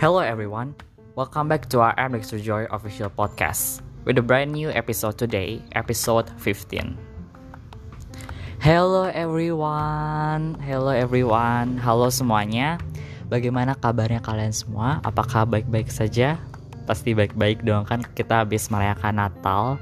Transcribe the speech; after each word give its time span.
Hello 0.00 0.24
everyone, 0.24 0.72
welcome 1.12 1.52
back 1.52 1.68
to 1.68 1.84
our 1.84 1.92
Dexter 1.92 2.40
Joy 2.40 2.64
official 2.72 3.12
podcast 3.12 3.84
with 4.08 4.16
a 4.16 4.24
brand 4.24 4.48
new 4.48 4.72
episode 4.72 5.20
today, 5.20 5.60
episode 5.76 6.24
15. 6.40 6.96
Hello 8.64 9.04
everyone, 9.12 10.56
hello 10.64 10.88
everyone, 10.88 11.76
halo 11.76 12.08
semuanya. 12.08 12.80
Bagaimana 13.28 13.76
kabarnya 13.76 14.24
kalian 14.24 14.56
semua? 14.56 15.04
Apakah 15.04 15.44
baik-baik 15.44 15.92
saja? 15.92 16.40
Pasti 16.88 17.12
baik-baik 17.12 17.60
dong 17.60 17.84
kan 17.84 18.00
kita 18.00 18.48
habis 18.48 18.72
merayakan 18.72 19.20
Natal 19.20 19.76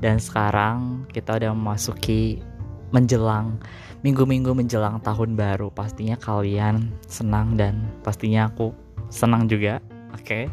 dan 0.00 0.16
sekarang 0.16 1.04
kita 1.12 1.36
udah 1.36 1.52
memasuki 1.52 2.40
menjelang 2.88 3.60
minggu-minggu 4.00 4.48
menjelang 4.48 4.96
tahun 5.04 5.36
baru. 5.36 5.68
Pastinya 5.68 6.16
kalian 6.16 6.88
senang 7.04 7.60
dan 7.60 7.84
pastinya 8.00 8.48
aku 8.48 8.87
senang 9.08 9.48
juga. 9.50 9.80
Oke. 10.14 10.24
Okay? 10.24 10.44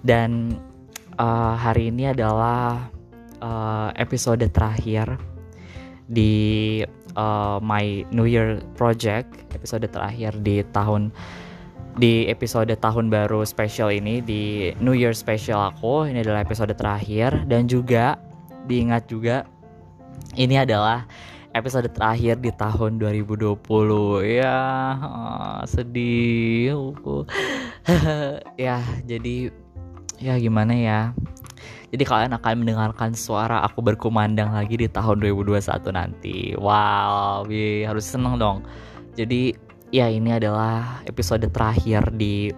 Dan 0.00 0.56
uh, 1.20 1.54
hari 1.56 1.92
ini 1.92 2.08
adalah 2.12 2.88
uh, 3.44 3.92
episode 3.96 4.44
terakhir 4.48 5.20
di 6.08 6.80
uh, 7.14 7.60
my 7.60 8.08
New 8.10 8.26
Year 8.26 8.64
project, 8.74 9.30
episode 9.52 9.84
terakhir 9.88 10.40
di 10.40 10.64
tahun 10.72 11.12
di 11.98 12.30
episode 12.30 12.70
tahun 12.78 13.10
baru 13.10 13.42
special 13.42 13.90
ini 13.90 14.22
di 14.22 14.70
New 14.78 14.94
Year 14.94 15.10
special 15.12 15.74
aku 15.74 16.06
ini 16.06 16.22
adalah 16.22 16.46
episode 16.46 16.70
terakhir 16.78 17.34
dan 17.50 17.66
juga 17.66 18.14
diingat 18.70 19.10
juga 19.10 19.42
ini 20.38 20.54
adalah 20.54 21.04
episode 21.52 21.90
terakhir 21.90 22.38
di 22.38 22.54
tahun 22.54 23.02
2020 23.02 23.58
ya 24.38 24.60
oh, 25.02 25.60
sedih. 25.66 26.74
Ya 28.60 28.84
jadi 29.08 29.50
ya 30.20 30.36
gimana 30.38 30.72
ya? 30.76 31.00
Jadi 31.90 32.06
kalian 32.06 32.32
akan 32.38 32.62
mendengarkan 32.62 33.18
suara 33.18 33.66
aku 33.66 33.82
berkumandang 33.82 34.54
lagi 34.54 34.78
di 34.78 34.86
tahun 34.86 35.18
2021 35.26 35.90
nanti. 35.90 36.54
Wow 36.54 37.48
harus 37.86 38.06
seneng 38.06 38.38
dong. 38.38 38.62
Jadi 39.18 39.56
ya 39.90 40.06
ini 40.06 40.30
adalah 40.38 41.02
episode 41.10 41.42
terakhir 41.50 42.14
di 42.14 42.54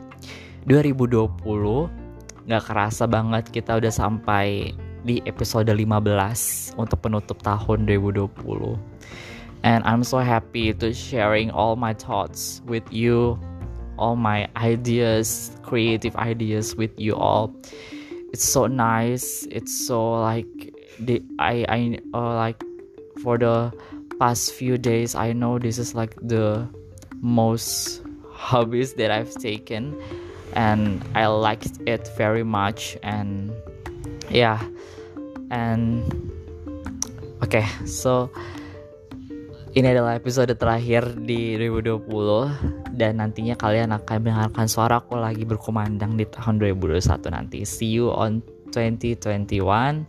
2020 0.68 2.02
Gak 2.42 2.64
kerasa 2.66 3.06
banget 3.06 3.54
kita 3.54 3.78
udah 3.78 3.92
sampai 3.94 4.74
di 5.02 5.22
episode 5.26 5.68
15 5.70 6.78
untuk 6.78 6.98
penutup 7.02 7.38
tahun 7.42 7.86
2020 7.86 8.78
and 9.62 9.82
I'm 9.86 10.02
so 10.02 10.18
happy 10.18 10.74
to 10.74 10.90
sharing 10.90 11.50
all 11.50 11.74
my 11.78 11.94
thoughts 11.94 12.62
with 12.66 12.86
you 12.90 13.38
all 13.98 14.16
my 14.16 14.48
ideas 14.56 15.52
creative 15.62 16.14
ideas 16.16 16.76
with 16.76 16.92
you 16.98 17.14
all. 17.14 17.54
It's 18.32 18.44
so 18.44 18.66
nice. 18.66 19.46
It's 19.50 19.72
so 19.86 20.20
like 20.20 20.46
the 20.98 21.22
I 21.38 21.64
I 21.68 21.98
uh, 22.12 22.34
like 22.36 22.62
for 23.22 23.38
the 23.38 23.72
past 24.18 24.52
few 24.52 24.76
days 24.76 25.14
I 25.14 25.32
know 25.32 25.58
this 25.58 25.78
is 25.78 25.94
like 25.94 26.14
the 26.20 26.68
most 27.20 28.02
hobbies 28.28 28.94
that 28.94 29.10
I've 29.10 29.32
taken 29.36 29.96
and 30.52 31.00
I 31.14 31.26
liked 31.26 31.80
it 31.86 32.08
very 32.16 32.42
much 32.44 32.98
and 33.02 33.52
yeah 34.28 34.60
and 35.52 36.02
okay 37.44 37.62
so 37.84 38.32
ini 39.72 39.88
adalah 39.92 40.16
episode 40.16 40.52
terakhir 40.56 41.16
di 41.24 41.56
2020 41.56 42.96
dan 42.96 43.20
nantinya 43.20 43.56
kalian 43.56 43.92
akan 43.96 44.16
mendengarkan 44.20 44.66
suara 44.68 45.00
aku 45.00 45.16
lagi 45.16 45.44
berkumandang 45.48 46.16
di 46.16 46.28
tahun 46.28 46.60
2021 46.60 47.32
nanti 47.32 47.64
see 47.64 47.88
you 47.88 48.12
on 48.12 48.40
2021 48.72 50.04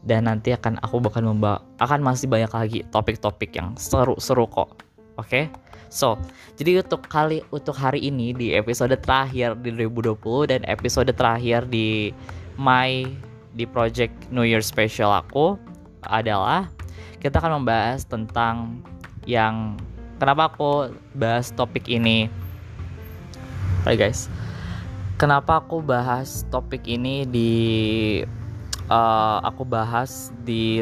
dan 0.00 0.20
nanti 0.24 0.56
akan 0.56 0.80
aku 0.80 0.96
bakal 1.02 1.22
membawa 1.28 1.60
akan 1.82 2.00
masih 2.00 2.26
banyak 2.30 2.50
lagi 2.50 2.78
topik-topik 2.88 3.52
yang 3.52 3.76
seru-seru 3.76 4.46
kok 4.48 4.80
oke 5.18 5.26
okay? 5.26 5.50
So, 5.90 6.14
jadi 6.54 6.86
untuk 6.86 7.10
kali 7.10 7.42
untuk 7.50 7.74
hari 7.74 7.98
ini 7.98 8.30
di 8.30 8.54
episode 8.54 8.94
terakhir 9.02 9.58
di 9.58 9.74
2020 9.74 10.22
dan 10.46 10.62
episode 10.70 11.10
terakhir 11.10 11.66
di 11.66 12.14
my 12.54 13.10
di 13.54 13.66
project 13.66 14.14
New 14.30 14.46
Year 14.46 14.62
special 14.62 15.10
aku 15.10 15.58
adalah 16.06 16.70
kita 17.20 17.36
akan 17.42 17.62
membahas 17.62 18.06
tentang 18.08 18.80
yang 19.28 19.76
kenapa 20.16 20.48
aku 20.48 20.94
bahas 21.12 21.52
topik 21.52 21.90
ini. 21.90 22.32
Hai 23.84 23.96
guys. 23.96 24.30
Kenapa 25.20 25.60
aku 25.60 25.84
bahas 25.84 26.48
topik 26.48 26.88
ini 26.88 27.28
di 27.28 27.52
uh, 28.88 29.38
aku 29.44 29.68
bahas 29.68 30.32
di 30.40 30.80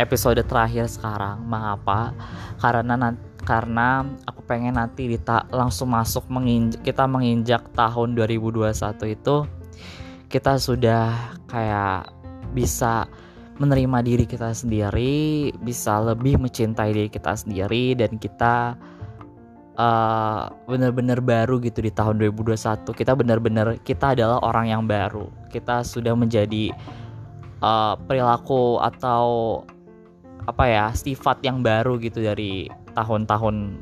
episode 0.00 0.40
terakhir 0.48 0.88
sekarang. 0.88 1.44
Mengapa? 1.44 2.16
Karena 2.58 2.96
nanti 2.96 3.34
karena 3.44 4.08
aku 4.24 4.40
pengen 4.48 4.80
nanti 4.80 5.04
kita 5.04 5.44
langsung 5.52 5.92
masuk 5.92 6.24
menginjak, 6.32 6.80
kita 6.80 7.04
menginjak 7.04 7.60
tahun 7.76 8.16
2021 8.16 8.72
itu 9.12 9.44
kita 10.34 10.58
sudah 10.58 11.14
kayak 11.46 12.10
bisa 12.58 13.06
menerima 13.62 14.02
diri 14.02 14.26
kita 14.26 14.50
sendiri, 14.50 15.54
bisa 15.62 16.02
lebih 16.02 16.42
mencintai 16.42 16.90
diri 16.90 17.06
kita 17.06 17.38
sendiri 17.38 17.94
dan 17.94 18.18
kita 18.18 18.74
uh, 19.78 20.50
benar-benar 20.66 21.22
baru 21.22 21.62
gitu 21.62 21.86
di 21.86 21.94
tahun 21.94 22.18
2021. 22.18 22.82
Kita 22.82 23.14
benar-benar 23.14 23.78
kita 23.86 24.18
adalah 24.18 24.42
orang 24.42 24.74
yang 24.74 24.82
baru. 24.90 25.30
Kita 25.54 25.86
sudah 25.86 26.18
menjadi 26.18 26.74
uh, 27.62 27.94
perilaku 27.94 28.82
atau 28.82 29.62
apa 30.50 30.64
ya 30.66 30.90
sifat 30.90 31.46
yang 31.46 31.62
baru 31.62 31.94
gitu 32.02 32.26
dari 32.26 32.66
tahun-tahun 32.98 33.78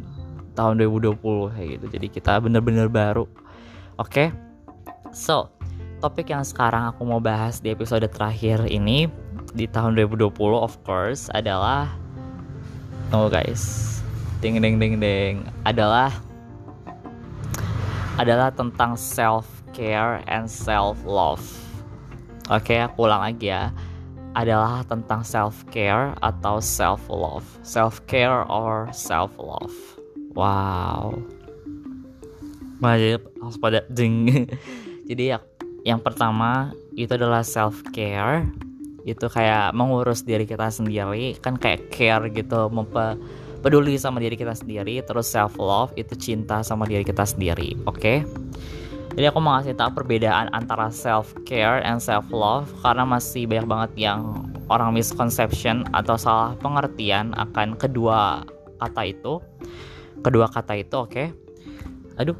tahun 0.52 0.74
2020 0.84 1.16
kayak 1.56 1.68
gitu. 1.80 1.86
Jadi 1.96 2.06
kita 2.12 2.44
bener-bener 2.44 2.92
baru. 2.92 3.24
Oke. 3.96 4.28
Okay? 4.28 4.28
So, 5.16 5.52
topik 6.02 6.34
yang 6.34 6.42
sekarang 6.42 6.90
aku 6.90 7.06
mau 7.06 7.22
bahas 7.22 7.62
di 7.62 7.70
episode 7.70 8.02
terakhir 8.10 8.66
ini 8.66 9.06
di 9.54 9.70
tahun 9.70 9.94
2020 9.94 10.34
of 10.58 10.74
course 10.82 11.30
adalah 11.30 11.94
tunggu 13.14 13.30
guys. 13.30 14.02
Ding 14.42 14.58
ding 14.58 14.82
ding 14.82 14.98
ding 14.98 15.46
adalah 15.62 16.10
adalah 18.18 18.50
tentang 18.50 18.98
self 18.98 19.46
care 19.70 20.26
and 20.26 20.50
self 20.50 20.98
love. 21.06 21.38
Oke, 22.50 22.74
okay, 22.74 22.78
aku 22.82 23.06
ulang 23.06 23.22
lagi 23.22 23.54
ya 23.54 23.70
adalah 24.34 24.82
tentang 24.82 25.22
self 25.22 25.62
care 25.70 26.18
atau 26.18 26.58
self 26.58 27.06
love. 27.06 27.46
Self 27.62 28.02
care 28.10 28.42
or 28.50 28.90
self 28.90 29.30
love. 29.38 29.70
Wow. 30.34 31.22
Wajib 32.82 33.22
harus 33.38 33.56
pada 33.62 33.86
ding. 33.86 34.50
Jadi 35.08 35.34
ya, 35.34 35.38
yang 35.82 35.98
pertama 35.98 36.70
itu 36.94 37.14
adalah 37.14 37.42
self 37.42 37.82
care. 37.90 38.46
Itu 39.02 39.26
kayak 39.26 39.74
mengurus 39.74 40.22
diri 40.22 40.46
kita 40.46 40.70
sendiri, 40.70 41.34
kan 41.42 41.58
kayak 41.58 41.90
care 41.90 42.30
gitu, 42.30 42.70
peduli 43.62 43.98
sama 43.98 44.22
diri 44.22 44.38
kita 44.38 44.54
sendiri. 44.54 45.02
Terus 45.02 45.26
self 45.26 45.58
love 45.58 45.90
itu 45.98 46.14
cinta 46.14 46.62
sama 46.62 46.86
diri 46.86 47.02
kita 47.02 47.26
sendiri. 47.26 47.74
Oke. 47.90 47.98
Okay? 47.98 48.18
Jadi 49.12 49.28
aku 49.28 49.44
mau 49.44 49.60
ngasih 49.60 49.76
tahu 49.76 49.90
perbedaan 49.92 50.48
antara 50.56 50.88
self 50.88 51.36
care 51.44 51.84
and 51.84 52.00
self 52.00 52.24
love 52.32 52.64
karena 52.80 53.04
masih 53.04 53.44
banyak 53.44 53.68
banget 53.68 53.90
yang 54.08 54.48
orang 54.72 54.96
misconception 54.96 55.84
atau 55.92 56.16
salah 56.16 56.56
pengertian 56.56 57.36
akan 57.36 57.76
kedua 57.76 58.40
kata 58.80 59.02
itu. 59.12 59.42
Kedua 60.22 60.46
kata 60.48 60.78
itu, 60.80 60.94
oke. 60.96 61.12
Okay? 61.12 61.28
Aduh. 62.16 62.38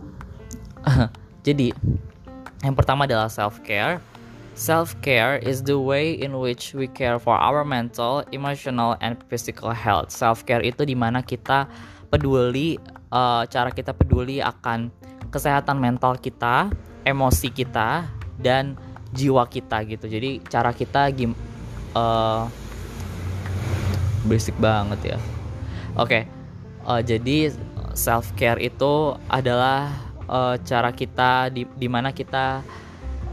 Jadi 1.47 1.75
yang 2.63 2.79
pertama 2.79 3.05
adalah 3.05 3.27
self 3.27 3.59
care. 3.67 3.99
Self 4.55 4.95
care 5.01 5.41
is 5.41 5.65
the 5.65 5.75
way 5.75 6.13
in 6.13 6.37
which 6.37 6.77
we 6.77 6.87
care 6.87 7.17
for 7.19 7.35
our 7.35 7.65
mental, 7.65 8.23
emotional, 8.31 9.01
and 9.03 9.19
physical 9.27 9.73
health. 9.73 10.13
Self 10.13 10.47
care 10.47 10.63
itu 10.63 10.87
di 10.87 10.95
mana 10.95 11.25
kita 11.25 11.67
peduli, 12.13 12.77
uh, 13.11 13.49
cara 13.49 13.73
kita 13.73 13.97
peduli 13.97 14.45
akan 14.45 14.93
kesehatan 15.33 15.81
mental 15.81 16.21
kita, 16.21 16.69
emosi 17.09 17.49
kita, 17.49 18.05
dan 18.39 18.77
jiwa 19.17 19.49
kita 19.49 19.89
gitu. 19.89 20.05
Jadi 20.05 20.45
cara 20.47 20.77
kita 20.77 21.09
gim 21.17 21.33
uh, 21.97 22.45
basic 24.29 24.55
banget 24.61 25.17
ya. 25.17 25.19
Oke, 25.97 26.07
okay. 26.09 26.23
uh, 26.85 27.01
eh, 27.01 27.03
jadi 27.05 27.57
self 27.97 28.33
care 28.37 28.61
itu 28.61 29.17
adalah 29.33 30.12
uh, 30.33 30.57
cara 30.65 30.89
kita 30.97 31.53
di 31.53 31.69
di 31.77 31.87
mana 31.93 32.09
kita 32.09 32.65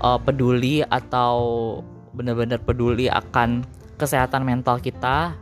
uh, 0.04 0.20
peduli 0.20 0.84
atau 0.84 1.40
benar-benar 2.12 2.60
peduli 2.60 3.08
akan 3.08 3.64
kesehatan 3.96 4.44
mental 4.44 4.84
kita, 4.84 5.36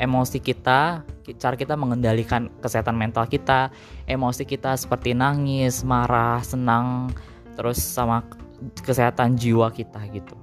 emosi 0.00 0.40
kita, 0.40 1.04
cara 1.36 1.54
kita 1.56 1.76
mengendalikan 1.76 2.48
kesehatan 2.64 2.96
mental 2.96 3.28
kita, 3.28 3.68
emosi 4.08 4.48
kita 4.48 4.76
seperti 4.80 5.12
nangis, 5.12 5.84
marah, 5.84 6.40
senang, 6.40 7.12
terus 7.56 7.80
sama 7.80 8.24
kesehatan 8.84 9.36
jiwa 9.36 9.68
kita 9.72 10.00
gitu. 10.12 10.36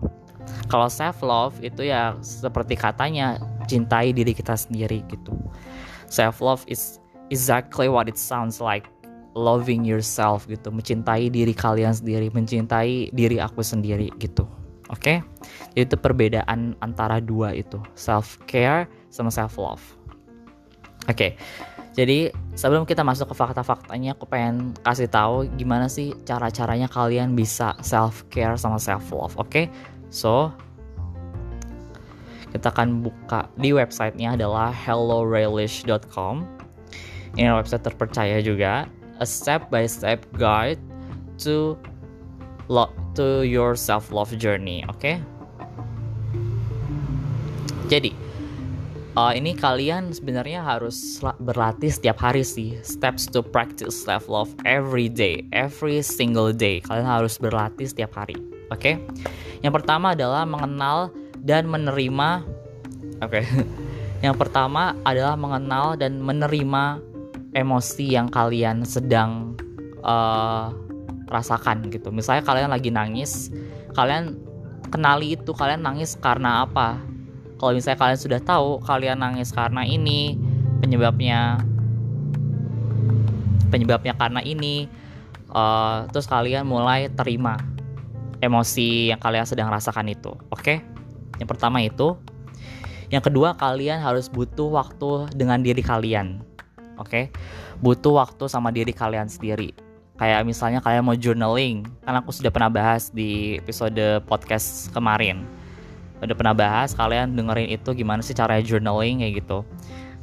Kalau 0.70 0.90
self 0.90 1.22
love 1.26 1.58
itu 1.62 1.90
ya 1.90 2.18
seperti 2.22 2.78
katanya 2.78 3.42
cintai 3.66 4.14
diri 4.14 4.34
kita 4.34 4.54
sendiri 4.54 5.02
gitu. 5.10 5.34
Self 6.10 6.42
love 6.42 6.62
is 6.70 7.02
exactly 7.34 7.90
what 7.90 8.06
it 8.06 8.18
sounds 8.18 8.62
like 8.62 8.86
loving 9.36 9.84
yourself 9.84 10.48
gitu 10.48 10.72
mencintai 10.72 11.28
diri 11.28 11.52
kalian 11.52 11.92
sendiri 11.92 12.32
mencintai 12.32 13.12
diri 13.12 13.38
aku 13.38 13.60
sendiri 13.60 14.10
gitu 14.18 14.48
oke 14.88 14.98
okay? 15.04 15.20
itu 15.76 15.94
perbedaan 16.00 16.74
antara 16.80 17.20
dua 17.20 17.52
itu 17.52 17.78
self 18.00 18.40
care 18.48 18.88
sama 19.12 19.28
self 19.28 19.60
love 19.60 19.84
oke 21.12 21.20
okay. 21.20 21.36
jadi 21.94 22.32
sebelum 22.56 22.88
kita 22.88 23.04
masuk 23.04 23.36
ke 23.36 23.36
fakta-faktanya 23.36 24.16
aku 24.16 24.24
pengen 24.24 24.72
kasih 24.88 25.12
tahu 25.12 25.52
gimana 25.60 25.92
sih 25.92 26.16
cara-caranya 26.24 26.88
kalian 26.88 27.36
bisa 27.36 27.76
self 27.84 28.24
care 28.32 28.56
sama 28.56 28.80
self 28.80 29.04
love 29.12 29.36
oke 29.36 29.52
okay? 29.52 29.68
so 30.08 30.48
kita 32.56 32.72
akan 32.72 33.04
buka 33.04 33.52
di 33.60 33.76
websitenya 33.76 34.40
adalah 34.40 34.72
hellorelish.com 34.72 36.48
ini 37.36 37.52
website 37.52 37.84
terpercaya 37.84 38.40
juga 38.40 38.88
a 39.20 39.28
step 39.28 39.72
by 39.72 39.88
step 39.88 40.24
guide 40.36 40.80
to 41.40 41.80
to 43.16 43.46
your 43.48 43.78
self 43.78 44.12
love 44.12 44.34
journey 44.36 44.84
oke 44.90 45.00
okay? 45.00 45.16
jadi 47.88 48.12
uh, 49.16 49.32
ini 49.32 49.56
kalian 49.56 50.12
sebenarnya 50.12 50.62
harus 50.62 51.22
berlatih 51.40 51.90
setiap 51.94 52.20
hari 52.20 52.44
sih 52.44 52.76
steps 52.84 53.30
to 53.30 53.40
practice 53.46 53.96
self 53.96 54.28
love 54.28 54.52
every 54.68 55.08
day 55.08 55.46
every 55.56 56.04
single 56.04 56.52
day 56.52 56.84
kalian 56.84 57.08
harus 57.08 57.40
berlatih 57.40 57.88
setiap 57.88 58.12
hari 58.18 58.36
oke 58.70 58.82
okay? 58.82 59.00
yang 59.64 59.72
pertama 59.72 60.18
adalah 60.18 60.44
mengenal 60.44 61.14
dan 61.46 61.70
menerima 61.70 62.44
oke 63.24 63.32
okay. 63.32 63.46
yang 64.26 64.36
pertama 64.36 64.98
adalah 65.06 65.38
mengenal 65.38 65.94
dan 65.96 66.18
menerima 66.20 67.15
emosi 67.56 68.20
yang 68.20 68.28
kalian 68.28 68.84
sedang 68.84 69.56
uh, 70.04 70.70
rasakan 71.32 71.88
gitu. 71.90 72.12
Misalnya 72.12 72.44
kalian 72.44 72.70
lagi 72.70 72.92
nangis, 72.92 73.50
kalian 73.96 74.36
kenali 74.92 75.40
itu 75.40 75.56
kalian 75.56 75.82
nangis 75.82 76.20
karena 76.20 76.68
apa. 76.68 77.00
Kalau 77.56 77.72
misalnya 77.72 77.98
kalian 77.98 78.20
sudah 78.20 78.40
tahu 78.44 78.84
kalian 78.84 79.24
nangis 79.24 79.56
karena 79.56 79.88
ini, 79.88 80.36
penyebabnya 80.84 81.64
penyebabnya 83.72 84.14
karena 84.20 84.44
ini, 84.44 84.92
uh, 85.56 86.06
terus 86.12 86.28
kalian 86.28 86.68
mulai 86.68 87.08
terima 87.08 87.56
emosi 88.44 89.16
yang 89.16 89.20
kalian 89.24 89.48
sedang 89.48 89.72
rasakan 89.72 90.12
itu. 90.12 90.36
Oke? 90.52 90.60
Okay? 90.60 90.78
Yang 91.40 91.50
pertama 91.56 91.80
itu. 91.80 92.20
Yang 93.08 93.32
kedua, 93.32 93.56
kalian 93.56 94.02
harus 94.02 94.28
butuh 94.28 94.68
waktu 94.76 95.30
dengan 95.38 95.62
diri 95.62 95.80
kalian 95.80 96.55
oke? 97.00 97.10
Okay? 97.10 97.26
butuh 97.84 98.24
waktu 98.24 98.48
sama 98.48 98.72
diri 98.72 98.96
kalian 98.96 99.28
sendiri. 99.28 99.76
Kayak 100.16 100.48
misalnya 100.48 100.80
kalian 100.80 101.04
mau 101.04 101.18
journaling 101.18 101.84
kan 102.08 102.16
aku 102.16 102.32
sudah 102.32 102.48
pernah 102.48 102.72
bahas 102.72 103.12
di 103.12 103.60
episode 103.60 104.24
podcast 104.24 104.88
kemarin. 104.96 105.44
Udah 106.24 106.32
pernah 106.32 106.56
bahas 106.56 106.96
kalian 106.96 107.36
dengerin 107.36 107.76
itu 107.76 107.92
gimana 107.92 108.24
sih 108.24 108.32
caranya 108.32 108.64
journaling 108.64 109.20
kayak 109.20 109.44
gitu. 109.44 109.68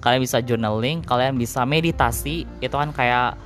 Kalian 0.01 0.21
bisa 0.25 0.41
journaling 0.41 1.05
kalian 1.05 1.37
bisa 1.37 1.69
meditasi 1.69 2.49
itu 2.65 2.73
kan 2.73 2.89
kayak 2.97 3.37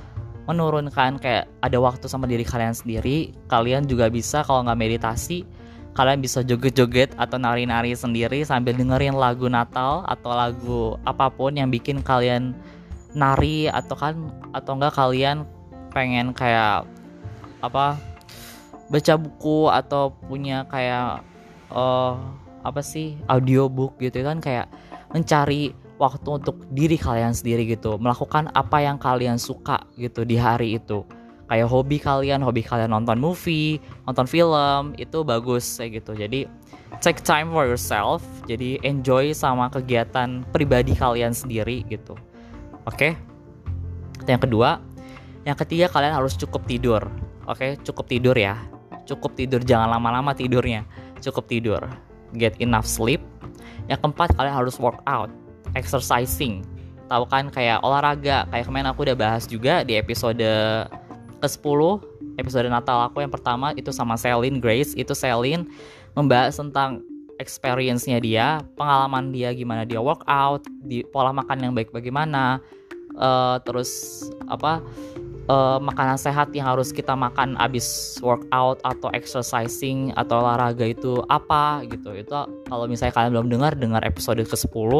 menurunkan 0.47 1.19
kayak 1.19 1.51
ada 1.59 1.77
waktu 1.83 2.07
sama 2.07 2.23
diri 2.31 2.47
kalian 2.47 2.71
sendiri. 2.71 3.35
Kalian 3.51 3.83
juga 3.83 4.07
bisa 4.07 4.39
kalau 4.47 4.63
nggak 4.63 4.79
meditasi 4.79 5.43
kalian 5.97 6.21
bisa 6.21 6.45
joget-joget 6.45 7.09
atau 7.17 7.41
nari-nari 7.41 7.97
sendiri 7.97 8.45
sambil 8.45 8.77
dengerin 8.77 9.17
lagu 9.17 9.49
Natal 9.49 10.05
atau 10.05 10.29
lagu 10.29 10.81
apa 11.09 11.25
pun 11.33 11.57
yang 11.57 11.73
bikin 11.73 12.05
kalian 12.05 12.53
nari 13.17 13.65
atau 13.65 13.97
kan 13.97 14.15
atau 14.53 14.77
enggak 14.77 14.93
kalian 14.93 15.49
pengen 15.89 16.29
kayak 16.37 16.85
apa 17.65 17.97
baca 18.87 19.13
buku 19.17 19.67
atau 19.73 20.13
punya 20.29 20.63
kayak 20.69 21.25
uh, 21.73 22.15
apa 22.61 22.81
sih 22.85 23.17
audiobook 23.25 23.97
gitu 23.97 24.21
kan 24.21 24.37
kayak 24.37 24.69
mencari 25.11 25.73
waktu 25.97 26.29
untuk 26.29 26.61
diri 26.71 26.95
kalian 26.95 27.33
sendiri 27.33 27.65
gitu. 27.65 27.97
Melakukan 27.97 28.53
apa 28.53 28.85
yang 28.85 29.01
kalian 29.01 29.41
suka 29.41 29.81
gitu 29.97 30.21
di 30.23 30.37
hari 30.37 30.77
itu. 30.77 31.01
Kayak 31.47 31.71
hobi 31.71 31.97
kalian 31.97 32.43
hobi 32.43 32.61
kalian 32.61 32.91
nonton 32.91 33.17
movie 33.17 33.79
nonton 34.05 34.27
film 34.29 34.93
itu 35.01 35.25
bagus 35.25 35.65
kayak 35.81 36.03
gitu. 36.03 36.11
Jadi 36.13 36.45
take 37.01 37.23
time 37.25 37.49
for 37.49 37.65
yourself. 37.65 38.21
Jadi 38.45 38.77
enjoy 38.85 39.33
sama 39.33 39.71
kegiatan 39.73 40.45
pribadi 40.53 40.93
kalian 40.93 41.33
sendiri 41.33 41.81
gitu 41.89 42.13
Oke. 42.87 43.11
Okay? 43.11 44.31
Yang 44.31 44.47
kedua, 44.47 44.79
yang 45.43 45.59
ketiga 45.59 45.91
kalian 45.91 46.15
harus 46.15 46.39
cukup 46.39 46.63
tidur. 46.65 47.03
Oke, 47.47 47.51
okay? 47.51 47.71
cukup 47.83 48.07
tidur 48.07 48.35
ya. 48.35 48.55
Cukup 49.07 49.35
tidur, 49.35 49.59
jangan 49.63 49.91
lama-lama 49.91 50.31
tidurnya. 50.31 50.87
Cukup 51.19 51.47
tidur. 51.47 51.83
Get 52.35 52.55
enough 52.63 52.87
sleep. 52.87 53.23
Yang 53.87 54.03
keempat, 54.03 54.35
kalian 54.35 54.55
harus 54.55 54.75
work 54.79 54.99
out, 55.07 55.31
exercising. 55.75 56.63
Tahu 57.07 57.23
kan 57.31 57.47
kayak 57.47 57.79
olahraga, 57.83 58.43
kayak 58.51 58.67
kemarin 58.67 58.91
aku 58.91 59.07
udah 59.07 59.15
bahas 59.15 59.47
juga 59.47 59.87
di 59.87 59.95
episode 59.95 60.43
ke-10 61.39 61.81
episode 62.37 62.69
Natal 62.69 63.09
aku 63.09 63.21
yang 63.21 63.33
pertama 63.33 63.73
itu 63.73 63.89
sama 63.89 64.17
Celine 64.17 64.61
Grace 64.61 64.93
itu 64.93 65.13
Celine 65.17 65.65
membahas 66.13 66.57
tentang 66.57 67.01
experience-nya 67.37 68.17
dia, 68.17 68.47
pengalaman 68.73 69.29
dia 69.29 69.53
gimana 69.53 69.85
dia 69.85 70.01
workout, 70.01 70.65
di 70.81 71.05
pola 71.05 71.29
makan 71.29 71.69
yang 71.69 71.73
baik 71.77 71.93
bagaimana, 71.93 72.57
uh, 73.17 73.57
terus 73.65 74.23
apa 74.47 74.79
uh, 75.51 75.79
makanan 75.81 76.15
sehat 76.15 76.53
yang 76.53 76.69
harus 76.69 76.93
kita 76.93 77.17
makan 77.17 77.57
abis 77.59 78.17
workout 78.21 78.79
atau 78.85 79.09
exercising 79.11 80.13
atau 80.15 80.43
olahraga 80.43 80.87
itu 80.87 81.23
apa 81.27 81.83
gitu. 81.87 82.13
Itu 82.13 82.47
kalau 82.69 82.85
misalnya 82.85 83.13
kalian 83.15 83.31
belum 83.33 83.47
dengar, 83.51 83.73
dengar 83.75 84.01
episode 84.05 84.39
ke-10 84.43 84.91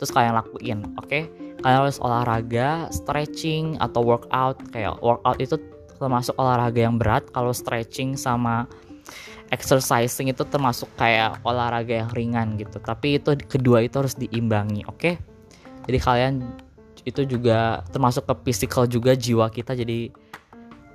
terus 0.00 0.10
kalian 0.16 0.32
lakuin, 0.32 0.78
oke? 0.96 1.06
Okay? 1.12 1.28
Kalian 1.60 1.78
harus 1.84 2.00
olahraga, 2.00 2.88
stretching 2.88 3.76
atau 3.84 4.00
workout 4.00 4.56
kayak 4.72 4.96
workout 5.04 5.36
itu 5.36 5.60
termasuk 6.00 6.32
olahraga 6.40 6.80
yang 6.88 6.96
berat 6.96 7.28
kalau 7.36 7.52
stretching 7.52 8.16
sama 8.16 8.64
exercising 9.52 10.32
itu 10.32 10.46
termasuk 10.48 10.88
kayak 10.96 11.36
olahraga 11.44 12.06
yang 12.06 12.10
ringan 12.16 12.56
gitu 12.56 12.80
tapi 12.80 13.20
itu 13.20 13.36
kedua 13.50 13.84
itu 13.84 14.00
harus 14.00 14.16
diimbangi 14.16 14.86
oke 14.88 14.96
okay? 14.96 15.14
jadi 15.84 15.98
kalian 16.00 16.34
itu 17.04 17.24
juga 17.24 17.84
termasuk 17.90 18.26
ke 18.28 18.34
physical 18.50 18.84
juga 18.84 19.16
jiwa 19.16 19.48
kita. 19.48 19.72
Jadi 19.76 20.10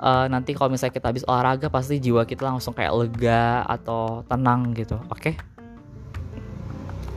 uh, 0.01 0.25
nanti 0.29 0.53
kalau 0.53 0.74
misalnya 0.74 0.93
kita 0.95 1.07
habis 1.12 1.25
olahraga 1.27 1.67
pasti 1.67 1.97
jiwa 1.97 2.25
kita 2.25 2.45
langsung 2.45 2.74
kayak 2.74 2.93
lega 2.93 3.65
atau 3.65 4.21
tenang 4.27 4.74
gitu. 4.74 4.97
Oke? 5.09 5.33
Okay? 5.33 5.35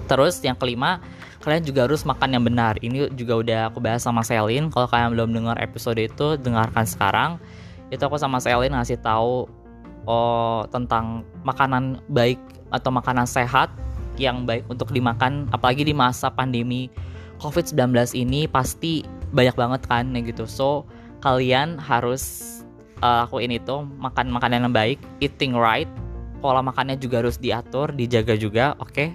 terus 0.09 0.41
yang 0.41 0.57
kelima 0.57 1.05
kalian 1.45 1.63
juga 1.63 1.87
harus 1.87 2.03
makan 2.03 2.35
yang 2.35 2.45
benar. 2.45 2.75
Ini 2.83 3.15
juga 3.15 3.39
udah 3.39 3.61
aku 3.71 3.79
bahas 3.79 4.03
sama 4.03 4.27
Selin. 4.27 4.73
Kalau 4.73 4.91
kalian 4.91 5.15
belum 5.15 5.31
dengar 5.37 5.57
episode 5.63 6.01
itu 6.01 6.35
dengarkan 6.41 6.83
sekarang. 6.83 7.31
Itu 7.95 8.05
aku 8.11 8.19
sama 8.19 8.43
Selin 8.43 8.75
ngasih 8.75 8.99
tahu 9.01 9.47
oh, 10.09 10.67
tentang 10.75 11.23
makanan 11.47 12.03
baik 12.11 12.41
atau 12.75 12.91
makanan 12.91 13.25
sehat 13.25 13.71
yang 14.19 14.45
baik 14.45 14.67
untuk 14.67 14.91
dimakan 14.91 15.47
apalagi 15.55 15.87
di 15.87 15.95
masa 15.95 16.27
pandemi 16.27 16.91
COVID-19 17.39 18.19
ini 18.19 18.51
pasti 18.51 19.07
banyak 19.31 19.55
banget 19.55 19.83
kan 19.87 20.11
gitu. 20.13 20.45
So 20.45 20.87
kalian 21.23 21.79
harus 21.79 22.59
uh, 23.03 23.27
lakuin 23.27 23.55
itu 23.55 23.87
makan 23.99 24.31
makanan 24.31 24.69
yang 24.69 24.75
baik, 24.75 24.99
eating 25.23 25.55
right, 25.55 25.89
pola 26.39 26.63
makannya 26.63 26.99
juga 26.99 27.23
harus 27.23 27.39
diatur, 27.39 27.91
dijaga 27.95 28.35
juga, 28.39 28.75
oke? 28.79 28.93
Okay? 28.95 29.09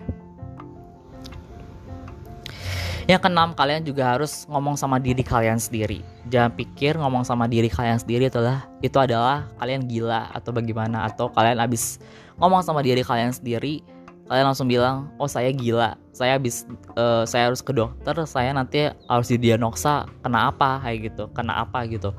Yang 3.03 3.27
keenam, 3.27 3.51
kalian 3.51 3.83
juga 3.83 4.15
harus 4.15 4.47
ngomong 4.47 4.79
sama 4.79 4.95
diri 4.95 5.27
kalian 5.27 5.59
sendiri. 5.59 5.99
Jangan 6.31 6.55
pikir 6.55 6.95
ngomong 6.95 7.27
sama 7.27 7.51
diri 7.51 7.67
kalian 7.67 7.99
sendiri 7.99 8.31
adalah 8.31 8.63
itu 8.79 8.95
adalah 8.95 9.43
kalian 9.59 9.91
gila 9.91 10.31
atau 10.31 10.55
bagaimana 10.55 11.03
atau 11.11 11.27
kalian 11.27 11.59
habis 11.59 11.99
ngomong 12.39 12.63
sama 12.63 12.79
diri 12.79 13.03
kalian 13.03 13.35
sendiri, 13.35 13.83
kalian 14.31 14.47
langsung 14.47 14.71
bilang, 14.71 15.11
"Oh, 15.19 15.27
saya 15.27 15.51
gila. 15.51 15.99
Saya 16.13 16.37
habis 16.37 16.69
uh, 16.93 17.25
saya 17.25 17.49
harus 17.49 17.65
ke 17.65 17.73
dokter, 17.73 18.13
saya 18.29 18.53
nanti 18.53 18.85
harus 19.09 19.27
didiagnosa 19.33 20.05
kena 20.21 20.53
apa?" 20.53 20.79
kayak 20.85 21.11
gitu. 21.11 21.23
Kena 21.33 21.65
apa 21.65 21.89
gitu. 21.89 22.13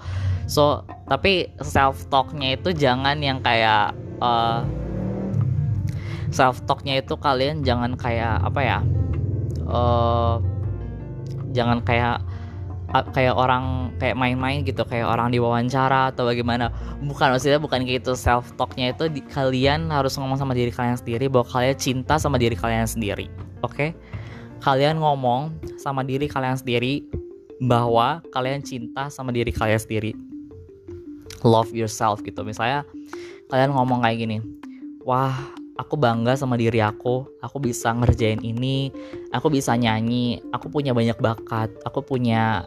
So, 0.50 0.82
tapi 1.06 1.54
self 1.62 2.04
talknya 2.10 2.58
itu 2.58 2.74
jangan 2.74 3.22
yang 3.22 3.40
kayak 3.40 3.94
uh, 4.18 4.66
self 6.34 6.60
talknya 6.66 6.98
itu 6.98 7.14
kalian 7.14 7.62
jangan 7.62 7.94
kayak 7.94 8.42
apa 8.42 8.60
ya? 8.60 8.78
Uh, 9.64 10.42
jangan 11.54 11.78
kayak 11.86 12.18
kayak 13.10 13.34
orang 13.34 13.90
kayak 13.98 14.14
main-main 14.14 14.62
gitu 14.62 14.86
kayak 14.86 15.10
orang 15.10 15.34
diwawancara 15.34 16.14
atau 16.14 16.30
bagaimana. 16.30 16.70
Bukan 17.02 17.34
maksudnya 17.34 17.58
bukan 17.58 17.82
gitu. 17.82 18.14
Self 18.14 18.54
talknya 18.54 18.94
itu 18.94 19.10
di, 19.10 19.20
kalian 19.26 19.90
harus 19.90 20.14
ngomong 20.14 20.38
sama 20.38 20.54
diri 20.54 20.70
kalian 20.70 20.94
sendiri 20.94 21.26
bahwa 21.26 21.46
kalian 21.50 21.74
cinta 21.74 22.14
sama 22.22 22.38
diri 22.38 22.54
kalian 22.54 22.86
sendiri 22.86 23.26
oke? 23.64 23.74
Okay? 23.74 23.90
kalian 24.64 24.96
ngomong 24.96 25.52
sama 25.76 26.00
diri 26.00 26.24
kalian 26.24 26.56
sendiri 26.56 27.04
bahwa 27.60 28.24
kalian 28.32 28.64
cinta 28.64 29.12
sama 29.12 29.28
diri 29.28 29.52
kalian 29.52 29.76
sendiri. 29.76 30.16
Love 31.44 31.76
yourself 31.76 32.24
gitu. 32.24 32.40
Misalnya 32.40 32.88
kalian 33.52 33.76
ngomong 33.76 34.00
kayak 34.00 34.24
gini 34.24 34.40
wah 35.04 35.36
aku 35.76 36.00
bangga 36.00 36.32
sama 36.32 36.56
diri 36.56 36.80
aku. 36.80 37.28
Aku 37.44 37.60
bisa 37.60 37.92
ngerjain 37.92 38.40
ini. 38.40 38.88
Aku 39.36 39.52
bisa 39.52 39.76
nyanyi. 39.76 40.40
Aku 40.56 40.72
punya 40.72 40.96
banyak 40.96 41.20
bakat. 41.20 41.68
Aku 41.84 42.00
punya 42.00 42.64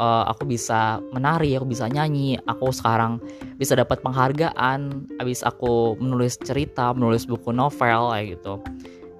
uh, 0.00 0.24
aku 0.30 0.48
bisa 0.48 1.02
menari 1.12 1.58
aku 1.58 1.68
bisa 1.68 1.90
nyanyi 1.90 2.38
aku 2.46 2.70
sekarang 2.72 3.18
bisa 3.58 3.76
dapat 3.76 4.00
penghargaan 4.00 5.08
habis 5.18 5.44
aku 5.44 5.98
menulis 5.98 6.38
cerita 6.40 6.94
menulis 6.94 7.26
buku 7.28 7.50
novel 7.50 8.14
kayak 8.14 8.38
gitu. 8.38 8.62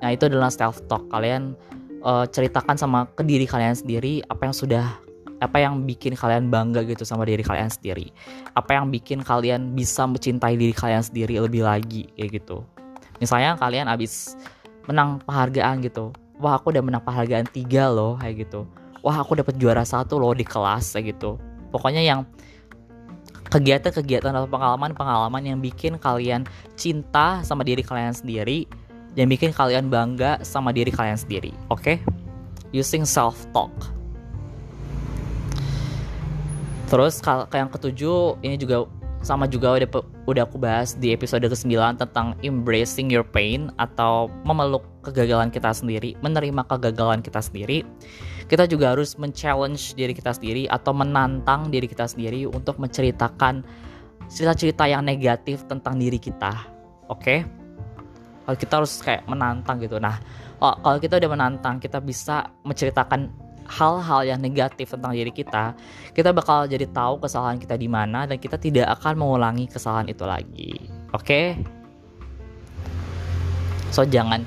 Nah 0.01 0.09
itu 0.15 0.31
adalah 0.31 0.49
self 0.49 0.81
talk 0.87 1.05
kalian 1.11 1.59
uh, 2.07 2.25
ceritakan 2.29 2.79
sama 2.79 3.11
ke 3.13 3.23
diri 3.27 3.45
kalian 3.45 3.77
sendiri 3.77 4.25
apa 4.31 4.49
yang 4.49 4.57
sudah 4.57 4.87
apa 5.43 5.59
yang 5.59 5.83
bikin 5.83 6.15
kalian 6.15 6.55
bangga 6.55 6.87
gitu 6.87 7.03
sama 7.03 7.27
diri 7.27 7.43
kalian 7.43 7.67
sendiri. 7.67 8.15
Apa 8.55 8.79
yang 8.79 8.95
bikin 8.95 9.27
kalian 9.27 9.75
bisa 9.75 10.07
mencintai 10.07 10.55
diri 10.55 10.71
kalian 10.71 11.03
sendiri 11.03 11.43
lebih 11.43 11.67
lagi 11.67 12.07
kayak 12.15 12.39
gitu. 12.39 12.63
Misalnya 13.19 13.59
kalian 13.59 13.91
abis 13.91 14.39
menang 14.87 15.19
penghargaan 15.27 15.83
gitu. 15.83 16.15
Wah 16.39 16.59
aku 16.59 16.71
udah 16.75 16.83
menang 16.83 17.03
penghargaan 17.03 17.51
tiga 17.51 17.91
loh 17.91 18.19
kayak 18.23 18.47
gitu 18.47 18.67
wah 19.03 19.19
aku 19.19 19.37
dapat 19.37 19.59
juara 19.59 19.83
satu 19.83 20.17
loh 20.17 20.33
di 20.33 20.47
kelas 20.47 20.95
gitu 20.95 21.37
pokoknya 21.75 22.01
yang 22.01 22.23
kegiatan-kegiatan 23.53 24.33
atau 24.33 24.49
pengalaman-pengalaman 24.49 25.43
yang 25.45 25.59
bikin 25.61 26.01
kalian 26.01 26.49
cinta 26.73 27.45
sama 27.45 27.67
diri 27.67 27.85
kalian 27.85 28.17
sendiri 28.17 28.65
dan 29.13 29.29
bikin 29.29 29.53
kalian 29.53 29.93
bangga 29.93 30.41
sama 30.41 30.73
diri 30.73 30.89
kalian 30.89 31.21
sendiri 31.21 31.53
oke 31.69 31.83
okay? 31.83 31.97
using 32.73 33.05
self 33.05 33.45
talk 33.53 33.75
terus 36.89 37.21
yang 37.53 37.69
ketujuh 37.69 38.41
ini 38.41 38.57
juga 38.57 38.89
sama 39.23 39.47
juga 39.47 39.79
udah 39.79 39.89
udah 40.27 40.43
aku 40.43 40.59
bahas 40.59 40.99
di 40.99 41.15
episode 41.15 41.47
ke-9 41.47 41.99
tentang 41.99 42.35
embracing 42.43 43.07
your 43.07 43.23
pain 43.23 43.71
atau 43.79 44.27
memeluk 44.43 44.83
kegagalan 45.07 45.49
kita 45.49 45.71
sendiri, 45.71 46.19
menerima 46.21 46.67
kegagalan 46.67 47.23
kita 47.23 47.39
sendiri. 47.39 47.87
Kita 48.51 48.67
juga 48.67 48.93
harus 48.93 49.15
men-challenge 49.17 49.95
diri 49.95 50.13
kita 50.13 50.35
sendiri 50.35 50.67
atau 50.69 50.91
menantang 50.91 51.71
diri 51.71 51.87
kita 51.87 52.05
sendiri 52.05 52.51
untuk 52.51 52.77
menceritakan 52.83 53.63
cerita-cerita 54.27 54.91
yang 54.91 55.07
negatif 55.07 55.65
tentang 55.71 55.97
diri 55.97 56.19
kita. 56.19 56.53
Oke? 57.09 57.47
Okay? 57.47 57.63
kita 58.43 58.83
harus 58.83 58.99
kayak 59.01 59.23
menantang 59.31 59.79
gitu. 59.79 60.03
Nah, 60.03 60.19
kalau 60.59 60.99
kita 60.99 61.23
udah 61.23 61.31
menantang, 61.31 61.79
kita 61.79 62.03
bisa 62.03 62.51
menceritakan 62.67 63.31
hal-hal 63.73 64.21
yang 64.29 64.39
negatif 64.41 64.93
tentang 64.93 65.17
diri 65.17 65.33
kita, 65.33 65.73
kita 66.13 66.31
bakal 66.37 66.69
jadi 66.69 66.85
tahu 66.93 67.25
kesalahan 67.25 67.57
kita 67.57 67.81
di 67.81 67.89
mana 67.89 68.29
dan 68.29 68.37
kita 68.37 68.61
tidak 68.61 68.93
akan 69.01 69.17
mengulangi 69.17 69.65
kesalahan 69.65 70.13
itu 70.13 70.25
lagi. 70.29 70.77
Oke? 71.17 71.25
Okay? 71.25 71.47
So 73.93 74.05
jangan 74.05 74.45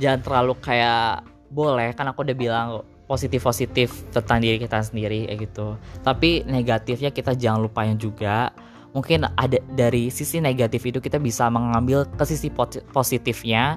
jangan 0.00 0.20
terlalu 0.24 0.52
kayak 0.60 1.24
boleh 1.52 1.92
kan 1.92 2.08
aku 2.08 2.24
udah 2.24 2.36
bilang 2.36 2.68
positif-positif 3.04 3.92
tentang 4.12 4.40
diri 4.40 4.56
kita 4.56 4.80
sendiri 4.80 5.28
kayak 5.28 5.40
gitu. 5.48 5.76
Tapi 6.00 6.44
negatifnya 6.48 7.12
kita 7.12 7.36
jangan 7.36 7.64
lupain 7.68 7.96
juga. 8.00 8.52
Mungkin 8.96 9.26
ada 9.26 9.58
dari 9.74 10.08
sisi 10.08 10.38
negatif 10.38 10.86
itu 10.86 11.02
kita 11.02 11.18
bisa 11.18 11.50
mengambil 11.50 12.06
ke 12.06 12.24
sisi 12.24 12.48
positifnya 12.94 13.76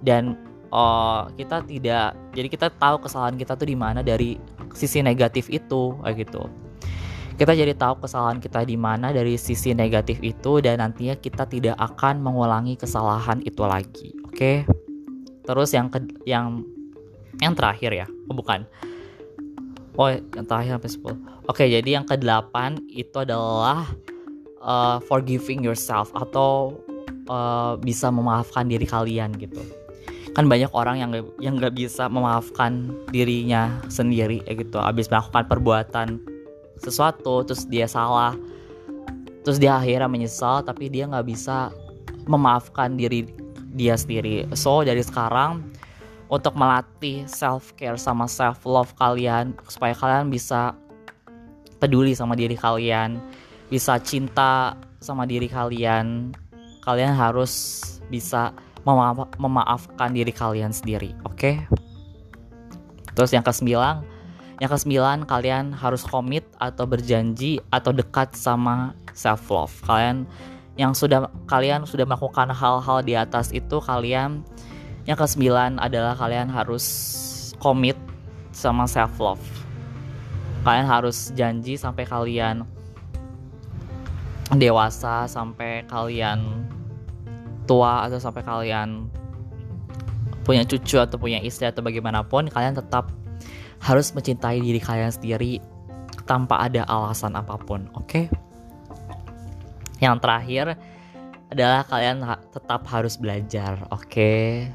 dan 0.00 0.40
oh 0.74 1.30
kita 1.38 1.62
tidak 1.62 2.18
jadi 2.34 2.48
kita 2.50 2.66
tahu 2.74 2.98
kesalahan 3.06 3.38
kita 3.38 3.54
tuh 3.54 3.70
di 3.70 3.78
mana 3.78 4.02
dari 4.02 4.34
sisi 4.74 5.00
negatif 5.00 5.46
itu 5.48 5.94
kayak 6.02 6.26
gitu. 6.26 6.50
Kita 7.34 7.50
jadi 7.50 7.74
tahu 7.74 7.98
kesalahan 8.02 8.38
kita 8.38 8.62
di 8.62 8.78
mana 8.78 9.10
dari 9.10 9.34
sisi 9.34 9.74
negatif 9.74 10.22
itu 10.22 10.62
dan 10.62 10.78
nantinya 10.78 11.18
kita 11.18 11.46
tidak 11.46 11.74
akan 11.78 12.22
mengulangi 12.22 12.78
kesalahan 12.78 13.42
itu 13.42 13.62
lagi 13.62 14.14
oke? 14.26 14.34
Okay? 14.34 14.56
terus 15.44 15.76
yang 15.76 15.92
ke 15.92 16.00
yang 16.24 16.64
yang 17.38 17.52
terakhir 17.52 17.92
ya 17.92 18.06
oh, 18.28 18.34
bukan. 18.34 18.64
Oh 19.94 20.10
yang 20.10 20.46
terakhir 20.50 20.78
sampai 20.78 20.90
10 20.90 21.06
oke 21.06 21.54
okay, 21.54 21.70
jadi 21.70 22.02
yang 22.02 22.06
ke-8 22.08 22.82
itu 22.90 23.14
adalah 23.14 23.86
uh, 24.58 24.98
forgiving 25.06 25.62
yourself 25.62 26.10
atau 26.18 26.74
uh, 27.30 27.78
bisa 27.78 28.10
memaafkan 28.10 28.66
diri 28.66 28.90
kalian 28.90 29.30
gitu 29.38 29.62
kan 30.34 30.50
banyak 30.50 30.70
orang 30.74 30.98
yang 30.98 31.10
gak, 31.14 31.26
yang 31.38 31.54
nggak 31.56 31.74
bisa 31.78 32.10
memaafkan 32.10 32.90
dirinya 33.14 33.70
sendiri 33.86 34.42
ya 34.44 34.54
gitu. 34.58 34.82
Abis 34.82 35.06
melakukan 35.06 35.46
perbuatan 35.46 36.08
sesuatu 36.82 37.46
terus 37.46 37.70
dia 37.70 37.86
salah 37.86 38.34
terus 39.46 39.62
dia 39.62 39.78
akhirnya 39.78 40.10
menyesal 40.10 40.66
tapi 40.66 40.90
dia 40.90 41.06
nggak 41.06 41.26
bisa 41.30 41.70
memaafkan 42.26 42.98
diri 42.98 43.30
dia 43.74 43.94
sendiri. 43.94 44.50
So 44.58 44.82
dari 44.82 45.06
sekarang 45.06 45.62
untuk 46.26 46.58
melatih 46.58 47.30
self 47.30 47.70
care 47.78 47.94
sama 47.94 48.26
self 48.26 48.66
love 48.66 48.90
kalian 48.98 49.54
supaya 49.70 49.94
kalian 49.94 50.34
bisa 50.34 50.74
peduli 51.78 52.16
sama 52.16 52.34
diri 52.34 52.58
kalian 52.58 53.20
bisa 53.68 54.00
cinta 54.00 54.74
sama 55.04 55.28
diri 55.28 55.46
kalian 55.52 56.32
kalian 56.80 57.12
harus 57.12 57.82
bisa 58.08 58.56
memaaf 58.84 59.36
memaafkan 59.40 60.12
diri 60.12 60.30
kalian 60.30 60.70
sendiri, 60.70 61.16
oke? 61.24 61.36
Okay? 61.36 61.54
Terus 63.14 63.30
yang 63.32 63.46
kesembilan, 63.46 64.04
yang 64.58 64.70
kesembilan 64.70 65.24
kalian 65.24 65.72
harus 65.72 66.02
komit 66.04 66.44
atau 66.58 66.84
berjanji 66.84 67.62
atau 67.70 67.94
dekat 67.94 68.34
sama 68.36 68.92
self 69.14 69.48
love. 69.48 69.74
Kalian 69.86 70.28
yang 70.74 70.92
sudah 70.92 71.30
kalian 71.46 71.86
sudah 71.86 72.02
melakukan 72.02 72.50
hal-hal 72.50 72.98
di 73.06 73.14
atas 73.14 73.54
itu 73.54 73.78
kalian 73.78 74.42
yang 75.06 75.14
kesembilan 75.14 75.78
adalah 75.78 76.18
kalian 76.18 76.50
harus 76.50 76.84
komit 77.62 77.96
sama 78.50 78.84
self 78.90 79.14
love. 79.22 79.44
Kalian 80.66 80.88
harus 80.88 81.30
janji 81.38 81.78
sampai 81.78 82.08
kalian 82.08 82.66
dewasa 84.52 85.24
sampai 85.30 85.86
kalian 85.88 86.68
tua 87.64 88.06
atau 88.06 88.20
sampai 88.20 88.44
kalian 88.44 89.08
punya 90.44 90.62
cucu 90.62 91.00
atau 91.00 91.16
punya 91.16 91.40
istri 91.40 91.64
atau 91.64 91.80
bagaimanapun 91.80 92.52
kalian 92.52 92.76
tetap 92.76 93.08
harus 93.80 94.12
mencintai 94.12 94.60
diri 94.60 94.80
kalian 94.80 95.12
sendiri 95.12 95.60
tanpa 96.28 96.68
ada 96.68 96.84
alasan 96.88 97.36
apa 97.36 97.56
pun 97.60 97.88
oke 97.96 98.04
okay? 98.04 98.24
yang 100.00 100.20
terakhir 100.20 100.76
adalah 101.48 101.84
kalian 101.88 102.24
tetap 102.52 102.84
harus 102.88 103.16
belajar 103.16 103.88
oke 103.88 104.04
okay? 104.04 104.68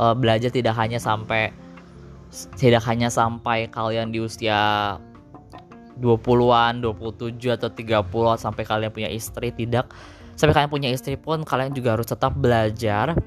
uh, 0.00 0.16
belajar 0.16 0.48
tidak 0.48 0.72
hanya 0.76 0.96
sampai 0.96 1.52
tidak 2.60 2.84
hanya 2.84 3.08
sampai 3.08 3.68
kalian 3.72 4.12
di 4.12 4.20
usia 4.20 4.96
20-an, 5.98 6.80
27 6.82 7.58
atau 7.58 7.68
30 7.70 8.38
sampai 8.38 8.62
kalian 8.64 8.90
punya 8.94 9.10
istri 9.10 9.50
tidak. 9.50 9.90
Sampai 10.38 10.54
kalian 10.54 10.70
punya 10.70 10.88
istri 10.90 11.18
pun 11.18 11.42
kalian 11.42 11.74
juga 11.74 11.98
harus 11.98 12.06
tetap 12.06 12.34
belajar. 12.38 13.18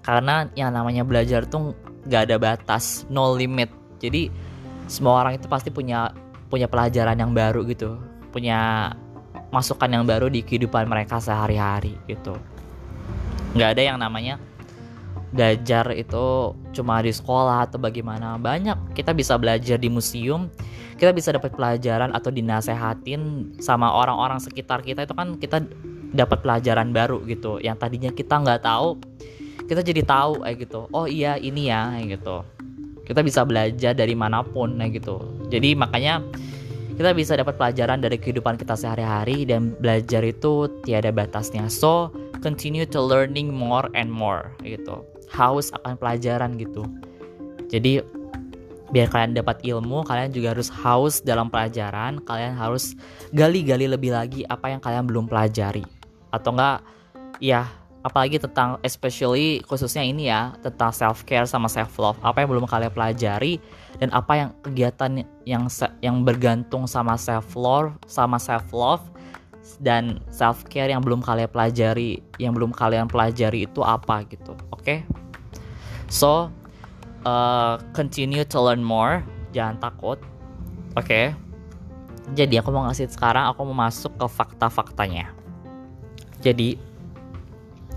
Karena 0.00 0.48
yang 0.56 0.72
namanya 0.72 1.04
belajar 1.04 1.44
tuh 1.48 1.76
gak 2.08 2.28
ada 2.28 2.36
batas 2.36 3.08
no 3.08 3.32
limit. 3.32 3.72
Jadi 4.00 4.28
semua 4.88 5.24
orang 5.24 5.36
itu 5.36 5.48
pasti 5.48 5.68
punya 5.72 6.12
punya 6.52 6.68
pelajaran 6.68 7.16
yang 7.16 7.32
baru 7.32 7.64
gitu. 7.68 7.96
Punya 8.32 8.92
masukan 9.50 9.90
yang 9.90 10.04
baru 10.06 10.30
di 10.30 10.44
kehidupan 10.46 10.86
mereka 10.86 11.18
sehari-hari 11.18 11.98
gitu. 12.06 12.38
Nggak 13.54 13.70
ada 13.76 13.82
yang 13.82 13.98
namanya 13.98 14.38
belajar 15.30 15.94
itu 15.94 16.54
cuma 16.74 17.02
di 17.02 17.10
sekolah 17.14 17.66
atau 17.70 17.78
bagaimana. 17.78 18.38
Banyak 18.38 18.94
kita 18.94 19.14
bisa 19.14 19.38
belajar 19.38 19.78
di 19.78 19.90
museum 19.90 20.50
kita 21.00 21.16
bisa 21.16 21.32
dapat 21.32 21.56
pelajaran 21.56 22.12
atau 22.12 22.28
dinasehatin 22.28 23.56
sama 23.56 23.88
orang-orang 23.88 24.36
sekitar 24.36 24.84
kita 24.84 25.08
itu 25.08 25.16
kan 25.16 25.40
kita 25.40 25.64
dapat 26.12 26.44
pelajaran 26.44 26.92
baru 26.92 27.24
gitu. 27.24 27.56
Yang 27.56 27.76
tadinya 27.80 28.10
kita 28.12 28.36
nggak 28.36 28.60
tahu 28.60 29.00
kita 29.64 29.80
jadi 29.80 30.04
tahu 30.04 30.44
kayak 30.44 30.56
gitu. 30.68 30.80
Oh 30.92 31.08
iya 31.08 31.40
ini 31.40 31.72
ya 31.72 31.88
kayak 31.96 32.20
gitu. 32.20 32.36
Kita 33.08 33.24
bisa 33.24 33.48
belajar 33.48 33.96
dari 33.96 34.12
mana 34.12 34.44
pun 34.44 34.76
kayak 34.76 35.00
gitu. 35.00 35.16
Jadi 35.48 35.72
makanya 35.72 36.20
kita 37.00 37.16
bisa 37.16 37.32
dapat 37.32 37.56
pelajaran 37.56 38.04
dari 38.04 38.20
kehidupan 38.20 38.60
kita 38.60 38.76
sehari-hari 38.76 39.48
dan 39.48 39.72
belajar 39.80 40.20
itu 40.20 40.68
tiada 40.84 41.08
batasnya. 41.08 41.64
So 41.72 42.12
continue 42.44 42.84
to 42.84 43.00
learning 43.00 43.48
more 43.48 43.88
and 43.96 44.12
more 44.12 44.52
gitu. 44.60 45.00
Haus 45.32 45.72
akan 45.80 45.96
pelajaran 45.96 46.60
gitu. 46.60 46.84
Jadi 47.72 48.04
biar 48.90 49.06
kalian 49.10 49.38
dapat 49.38 49.62
ilmu 49.62 50.02
kalian 50.02 50.30
juga 50.34 50.54
harus 50.54 50.68
haus 50.70 51.22
dalam 51.22 51.48
pelajaran. 51.48 52.22
Kalian 52.22 52.54
harus 52.54 52.94
gali-gali 53.30 53.86
lebih 53.86 54.14
lagi 54.14 54.42
apa 54.46 54.70
yang 54.70 54.82
kalian 54.82 55.06
belum 55.06 55.24
pelajari. 55.30 55.86
Atau 56.30 56.54
enggak 56.54 56.82
ya 57.42 57.66
apalagi 58.00 58.40
tentang 58.40 58.80
especially 58.80 59.60
khususnya 59.68 60.00
ini 60.00 60.32
ya 60.32 60.56
tentang 60.64 60.88
self 60.88 61.24
care 61.28 61.44
sama 61.44 61.68
self 61.68 61.92
love 62.00 62.16
apa 62.24 62.40
yang 62.40 62.48
belum 62.48 62.64
kalian 62.64 62.92
pelajari 62.96 63.60
dan 64.00 64.08
apa 64.16 64.32
yang 64.40 64.50
kegiatan 64.64 65.20
yang 65.44 65.68
yang 66.00 66.24
bergantung 66.24 66.88
sama 66.88 67.20
self 67.20 67.52
love 67.52 67.92
sama 68.08 68.40
self 68.40 68.72
love 68.72 69.04
dan 69.84 70.16
self 70.32 70.64
care 70.72 70.88
yang 70.88 71.04
belum 71.04 71.20
kalian 71.20 71.48
pelajari 71.52 72.24
yang 72.40 72.56
belum 72.56 72.72
kalian 72.72 73.04
pelajari 73.04 73.68
itu 73.68 73.84
apa 73.84 74.24
gitu. 74.28 74.56
Oke? 74.72 74.80
Okay? 74.80 74.98
so 76.10 76.50
uh, 77.24 77.80
continue 77.96 78.44
to 78.46 78.58
learn 78.60 78.84
more. 78.84 79.24
Jangan 79.50 79.82
takut. 79.82 80.18
Oke. 80.94 81.06
Okay? 81.06 81.26
jadi 82.34 82.62
aku 82.62 82.70
mau 82.70 82.86
ngasih 82.86 83.10
sekarang 83.10 83.50
aku 83.50 83.66
mau 83.66 83.86
masuk 83.88 84.14
ke 84.14 84.26
fakta-faktanya. 84.26 85.34
Jadi 86.40 86.78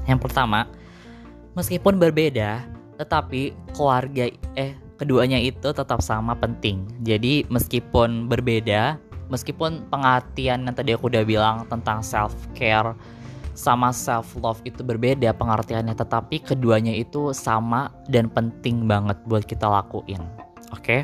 yang 0.10 0.20
pertama 0.20 0.68
meskipun 1.56 1.96
berbeda 1.96 2.66
tetapi 3.00 3.56
keluarga 3.72 4.28
eh 4.58 4.76
keduanya 4.98 5.38
itu 5.40 5.70
tetap 5.74 6.02
sama 6.02 6.34
penting. 6.38 6.86
Jadi 7.06 7.46
meskipun 7.48 8.28
berbeda 8.28 8.98
meskipun 9.30 9.88
pengertian 9.90 10.68
yang 10.68 10.76
tadi 10.76 10.94
aku 10.94 11.10
udah 11.10 11.24
bilang 11.26 11.66
tentang 11.70 12.04
self 12.04 12.34
care 12.58 12.94
sama 13.54 13.94
self 13.94 14.34
love 14.42 14.62
itu 14.66 14.82
berbeda 14.82 15.34
pengertiannya 15.34 15.94
tetapi 15.94 16.42
keduanya 16.42 16.94
itu 16.94 17.34
sama 17.34 17.94
dan 18.10 18.30
penting 18.30 18.90
banget 18.90 19.18
buat 19.30 19.46
kita 19.46 19.70
lakuin 19.70 20.22
oke 20.74 20.82
okay? 20.82 21.02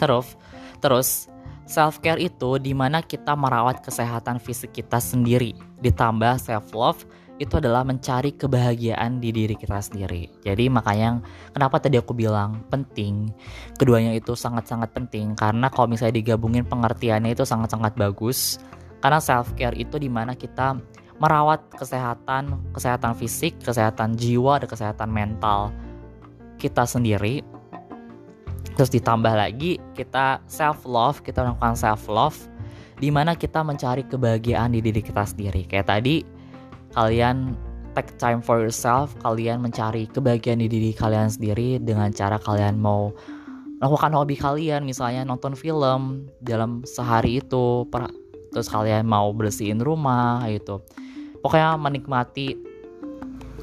terus 0.00 0.36
terus 0.80 1.28
self 1.68 2.00
care 2.00 2.20
itu 2.20 2.56
di 2.56 2.72
mana 2.72 3.04
kita 3.04 3.36
merawat 3.36 3.84
kesehatan 3.84 4.40
fisik 4.40 4.72
kita 4.72 4.96
sendiri 4.96 5.52
ditambah 5.84 6.40
self 6.40 6.72
love 6.72 7.04
itu 7.38 7.54
adalah 7.62 7.86
mencari 7.86 8.34
kebahagiaan 8.34 9.22
di 9.22 9.30
diri 9.30 9.54
kita 9.54 9.78
sendiri. 9.78 10.26
Jadi 10.42 10.66
makanya 10.66 11.22
kenapa 11.54 11.78
tadi 11.78 11.96
aku 11.96 12.10
bilang 12.10 12.66
penting, 12.66 13.30
keduanya 13.78 14.12
itu 14.18 14.34
sangat-sangat 14.34 14.90
penting 14.90 15.38
karena 15.38 15.70
kalau 15.70 15.86
misalnya 15.86 16.18
digabungin 16.18 16.66
pengertiannya 16.66 17.32
itu 17.32 17.46
sangat-sangat 17.46 17.94
bagus 17.94 18.58
karena 18.98 19.20
self 19.22 19.54
care 19.54 19.74
itu 19.78 19.98
di 19.98 20.10
mana 20.10 20.34
kita 20.34 20.78
merawat 21.18 21.62
kesehatan, 21.74 22.58
kesehatan 22.70 23.12
fisik, 23.18 23.58
kesehatan 23.62 24.14
jiwa, 24.14 24.62
dan 24.62 24.68
kesehatan 24.70 25.10
mental 25.10 25.74
kita 26.58 26.86
sendiri. 26.86 27.42
Terus 28.78 28.90
ditambah 28.94 29.34
lagi 29.34 29.82
kita 29.98 30.38
self 30.46 30.86
love, 30.86 31.22
kita 31.26 31.42
melakukan 31.42 31.74
self 31.74 32.06
love, 32.06 32.38
di 33.02 33.10
mana 33.10 33.34
kita 33.34 33.66
mencari 33.66 34.06
kebahagiaan 34.06 34.74
di 34.74 34.78
diri 34.78 35.02
kita 35.02 35.26
sendiri. 35.26 35.66
Kayak 35.66 35.90
tadi 35.90 36.22
kalian 36.94 37.58
take 37.98 38.14
time 38.22 38.38
for 38.38 38.62
yourself, 38.62 39.14
kalian 39.26 39.58
mencari 39.58 40.06
kebahagiaan 40.06 40.62
di 40.62 40.70
diri 40.70 40.90
kalian 40.94 41.26
sendiri 41.26 41.82
dengan 41.82 42.14
cara 42.14 42.38
kalian 42.38 42.78
mau 42.78 43.10
melakukan 43.82 44.14
hobi 44.14 44.38
kalian, 44.38 44.86
misalnya 44.86 45.26
nonton 45.26 45.58
film 45.58 46.30
dalam 46.42 46.82
sehari 46.86 47.42
itu, 47.42 47.86
terus 48.50 48.68
kalian 48.70 49.04
mau 49.06 49.30
bersihin 49.32 49.80
rumah 49.80 50.44
gitu. 50.48 50.80
Pokoknya 51.40 51.78
menikmati 51.78 52.58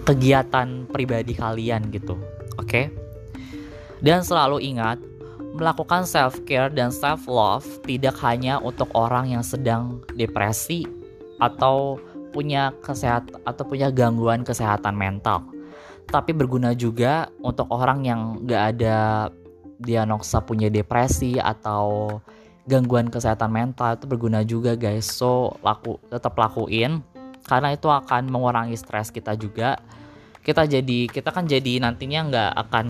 kegiatan 0.06 0.88
pribadi 0.88 1.34
kalian 1.36 1.89
gitu. 1.92 2.15
Oke? 2.56 2.70
Okay? 2.70 2.86
dan 4.06 4.22
selalu 4.22 4.62
ingat 4.62 5.01
melakukan 5.56 6.04
self 6.04 6.38
care 6.44 6.70
dan 6.70 6.92
self 6.94 7.25
love 7.25 7.65
tidak 7.88 8.13
hanya 8.22 8.62
untuk 8.62 8.92
orang 8.94 9.34
yang 9.34 9.42
sedang 9.42 10.04
depresi 10.13 10.86
atau 11.39 11.98
punya 12.36 12.76
kesehatan 12.84 13.39
atau 13.48 13.63
punya 13.63 13.89
gangguan 13.89 14.45
kesehatan 14.45 14.93
mental. 14.93 15.48
Tapi 16.06 16.38
berguna 16.38 16.76
juga 16.78 17.32
untuk 17.41 17.65
orang 17.74 18.06
yang 18.06 18.21
gak 18.45 18.78
ada 18.78 18.98
diagnosa 19.80 20.43
punya 20.43 20.69
depresi 20.69 21.39
atau 21.39 22.19
gangguan 22.65 23.13
kesehatan 23.13 23.54
mental 23.54 23.93
itu 23.93 24.06
berguna 24.10 24.41
juga 24.41 24.73
guys. 24.73 25.06
So 25.06 25.58
laku 25.62 26.01
tetap 26.10 26.34
lakuin 26.36 27.06
karena 27.45 27.78
itu 27.78 27.88
akan 27.88 28.28
mengurangi 28.30 28.73
stres 28.75 29.13
kita 29.13 29.38
juga. 29.38 29.78
Kita 30.41 30.65
jadi 30.65 31.10
kita 31.10 31.30
kan 31.30 31.45
jadi 31.45 31.82
nantinya 31.82 32.19
nggak 32.30 32.51
akan 32.67 32.86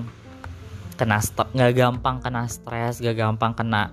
kena 0.95 1.19
nggak 1.51 1.71
gampang 1.75 2.23
kena 2.23 2.47
stres 2.47 3.03
nggak 3.03 3.15
gampang 3.19 3.51
kena 3.51 3.91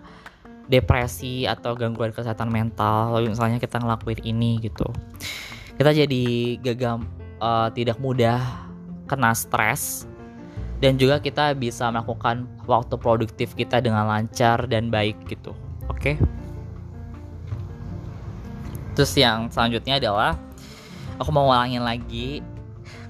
depresi 0.70 1.50
atau 1.50 1.74
gangguan 1.74 2.14
kesehatan 2.14 2.50
mental. 2.50 3.18
Lalu 3.18 3.34
misalnya 3.34 3.58
kita 3.58 3.82
ngelakuin 3.82 4.22
ini 4.22 4.62
gitu. 4.62 4.86
Kita 5.74 5.90
jadi 5.90 6.24
gagam 6.62 7.02
uh, 7.42 7.66
tidak 7.74 7.98
mudah 7.98 8.38
kena 9.10 9.34
stres. 9.34 10.06
Dan 10.82 10.98
juga 10.98 11.22
kita 11.22 11.54
bisa 11.54 11.94
melakukan 11.94 12.42
waktu 12.66 12.98
produktif 12.98 13.54
kita 13.54 13.78
dengan 13.78 14.02
lancar 14.02 14.66
dan 14.66 14.90
baik 14.90 15.14
gitu 15.30 15.54
oke 15.88 15.98
okay? 15.98 16.16
terus 18.92 19.12
yang 19.16 19.48
selanjutnya 19.48 19.96
adalah 19.98 20.36
aku 21.16 21.30
mau 21.32 21.48
ngulangin 21.48 21.82
lagi 21.82 22.44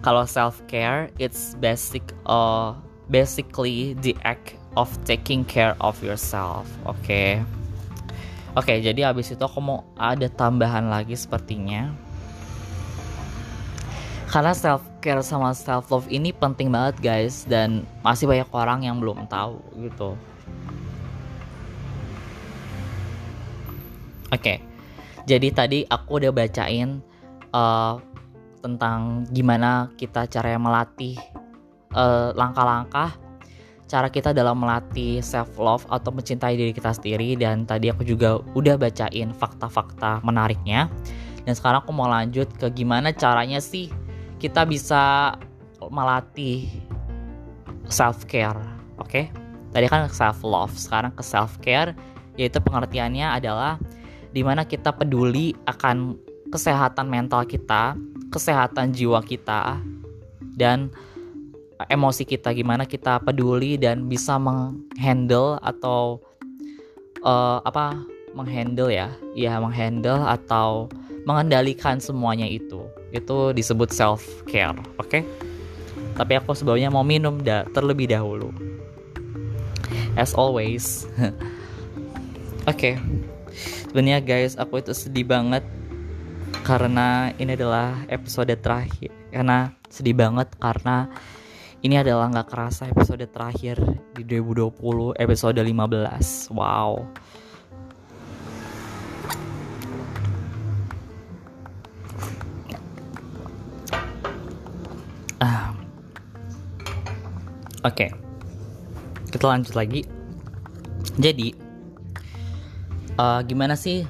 kalau 0.04 0.26
self 0.26 0.62
care 0.70 1.10
it's 1.18 1.58
basic 1.58 2.02
uh 2.24 2.76
basically 3.10 3.98
the 4.00 4.14
act 4.22 4.56
of 4.78 4.88
taking 5.04 5.44
care 5.44 5.74
of 5.82 5.98
yourself 6.00 6.64
oke 6.86 6.96
okay? 7.02 7.42
oke 8.54 8.64
okay, 8.64 8.78
jadi 8.80 9.10
habis 9.10 9.34
itu 9.34 9.42
aku 9.42 9.58
mau 9.58 9.84
ada 9.98 10.30
tambahan 10.30 10.86
lagi 10.88 11.18
sepertinya 11.18 11.92
karena 14.32 14.56
self 14.56 14.80
care 15.04 15.20
sama 15.20 15.52
self 15.52 15.92
love 15.92 16.08
ini 16.08 16.32
penting 16.32 16.72
banget 16.72 16.96
guys 17.04 17.44
dan 17.44 17.84
masih 18.00 18.24
banyak 18.24 18.48
orang 18.48 18.80
yang 18.86 18.96
belum 18.96 19.28
tahu 19.28 19.60
gitu 19.76 20.16
Oke, 24.32 24.64
jadi 25.28 25.48
tadi 25.52 25.78
aku 25.84 26.18
udah 26.18 26.32
bacain 26.32 27.04
uh, 27.52 28.00
tentang 28.64 29.28
gimana 29.28 29.92
kita 30.00 30.24
cara 30.24 30.56
melatih 30.56 31.20
uh, 31.92 32.32
langkah-langkah 32.32 33.12
cara 33.92 34.08
kita 34.08 34.32
dalam 34.32 34.56
melatih 34.56 35.20
self 35.20 35.60
love 35.60 35.84
atau 35.92 36.08
mencintai 36.08 36.56
diri 36.56 36.72
kita 36.72 36.96
sendiri 36.96 37.36
dan 37.36 37.68
tadi 37.68 37.92
aku 37.92 38.08
juga 38.08 38.40
udah 38.56 38.80
bacain 38.80 39.36
fakta-fakta 39.36 40.24
menariknya 40.24 40.88
dan 41.44 41.52
sekarang 41.52 41.84
aku 41.84 41.92
mau 41.92 42.08
lanjut 42.08 42.48
ke 42.56 42.72
gimana 42.72 43.12
caranya 43.12 43.60
sih 43.60 43.92
kita 44.40 44.64
bisa 44.64 45.36
melatih 45.92 46.72
self 47.92 48.24
care 48.24 48.56
oke 48.96 49.12
okay? 49.12 49.28
tadi 49.76 49.84
kan 49.92 50.08
self 50.08 50.40
love 50.40 50.72
sekarang 50.72 51.12
ke 51.12 51.20
self 51.20 51.60
care 51.60 51.92
yaitu 52.40 52.64
pengertiannya 52.64 53.28
adalah 53.28 53.76
di 54.32 54.40
mana 54.40 54.64
kita 54.64 54.90
peduli 54.96 55.52
akan 55.68 56.16
kesehatan 56.48 57.08
mental 57.08 57.44
kita, 57.44 57.96
kesehatan 58.32 58.92
jiwa 58.92 59.20
kita, 59.20 59.80
dan 60.56 60.88
emosi 61.88 62.24
kita 62.24 62.52
gimana 62.56 62.88
kita 62.88 63.20
peduli 63.20 63.76
dan 63.76 64.08
bisa 64.08 64.40
menghandle 64.40 65.60
atau 65.60 66.20
uh, 67.24 67.60
apa 67.64 68.00
menghandle 68.32 68.88
ya, 68.88 69.12
ya 69.36 69.60
menghandle 69.60 70.24
atau 70.24 70.88
mengendalikan 71.28 72.00
semuanya 72.00 72.48
itu. 72.48 72.88
Itu 73.12 73.52
disebut 73.52 73.92
self 73.92 74.24
care, 74.48 74.72
oke? 74.96 75.08
Okay? 75.08 75.22
Tapi 76.16 76.32
aku 76.40 76.52
sebelumnya 76.52 76.88
mau 76.92 77.04
minum 77.04 77.40
da 77.40 77.64
terlebih 77.72 78.08
dahulu. 78.08 78.52
As 80.16 80.36
always. 80.36 81.08
oke. 82.68 82.72
okay 82.72 82.96
sebenarnya 83.88 84.20
guys 84.24 84.56
aku 84.56 84.80
itu 84.80 84.96
sedih 84.96 85.28
banget 85.28 85.64
karena 86.62 87.34
ini 87.36 87.58
adalah 87.58 88.04
episode 88.08 88.52
terakhir 88.60 89.10
karena 89.32 89.72
sedih 89.88 90.16
banget 90.16 90.48
karena 90.60 91.10
ini 91.82 91.98
adalah 91.98 92.30
nggak 92.30 92.48
kerasa 92.48 92.86
episode 92.86 93.26
terakhir 93.34 93.80
di 94.14 94.22
2020 94.22 95.18
episode 95.18 95.58
15 95.58 96.54
wow 96.54 97.02
ah. 105.42 105.74
oke 107.82 107.90
okay. 107.90 108.10
kita 109.34 109.44
lanjut 109.50 109.74
lagi 109.74 110.06
jadi 111.18 111.61
uh, 113.16 113.40
gimana 113.44 113.74
sih 113.74 114.04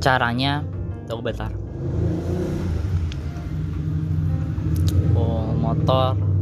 caranya 0.00 0.64
tunggu 1.06 1.32
bentar 1.32 1.50
oh 5.14 5.52
motor 5.54 6.34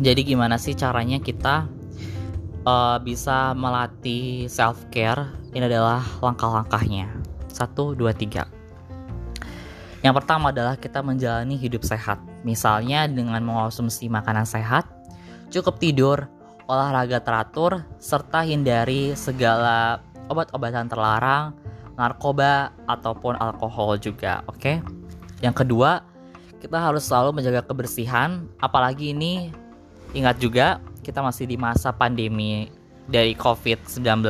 Jadi 0.00 0.32
gimana 0.32 0.56
sih 0.56 0.72
caranya 0.72 1.20
kita 1.20 1.68
uh, 2.64 2.96
bisa 3.04 3.52
melatih 3.52 4.48
self 4.48 4.88
care? 4.88 5.28
Ini 5.52 5.68
adalah 5.68 6.00
langkah-langkahnya. 6.24 7.12
Satu, 7.52 7.92
dua, 7.92 8.16
tiga. 8.16 8.48
Yang 10.00 10.24
pertama 10.24 10.56
adalah 10.56 10.80
kita 10.80 11.04
menjalani 11.04 11.60
hidup 11.60 11.84
sehat. 11.84 12.16
Misalnya 12.48 13.04
dengan 13.04 13.44
mengonsumsi 13.44 14.08
makanan 14.08 14.48
sehat, 14.48 14.88
cukup 15.52 15.76
tidur, 15.76 16.24
olahraga 16.70 17.18
teratur, 17.18 17.82
serta 17.98 18.46
hindari 18.46 19.18
segala 19.18 20.06
obat-obatan 20.30 20.86
terlarang, 20.86 21.58
narkoba, 21.98 22.70
ataupun 22.86 23.34
alkohol 23.42 23.98
juga. 23.98 24.46
Oke. 24.46 24.58
Okay? 24.62 24.76
Yang 25.42 25.66
kedua, 25.66 26.06
kita 26.62 26.78
harus 26.78 27.10
selalu 27.10 27.42
menjaga 27.42 27.66
kebersihan, 27.66 28.46
apalagi 28.62 29.10
ini 29.10 29.50
ingat 30.14 30.38
juga 30.38 30.78
kita 31.02 31.18
masih 31.18 31.50
di 31.50 31.58
masa 31.58 31.90
pandemi 31.90 32.70
dari 33.10 33.34
COVID-19, 33.34 34.22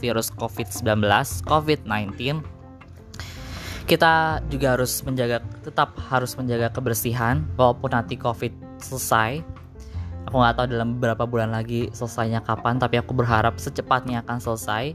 virus 0.00 0.32
COVID-19, 0.32 1.04
COVID-19 1.44 2.40
kita 3.82 4.40
juga 4.48 4.78
harus 4.78 5.02
menjaga 5.02 5.42
tetap 5.66 5.98
harus 6.08 6.38
menjaga 6.38 6.70
kebersihan 6.70 7.42
walaupun 7.58 7.90
nanti 7.90 8.14
covid 8.14 8.54
selesai 8.78 9.42
aku 10.26 10.34
nggak 10.38 10.54
tahu 10.58 10.66
dalam 10.70 10.88
beberapa 10.98 11.24
bulan 11.26 11.50
lagi 11.50 11.90
selesainya 11.92 12.42
kapan 12.46 12.78
tapi 12.78 12.98
aku 12.98 13.12
berharap 13.14 13.58
secepatnya 13.58 14.22
akan 14.26 14.38
selesai. 14.38 14.94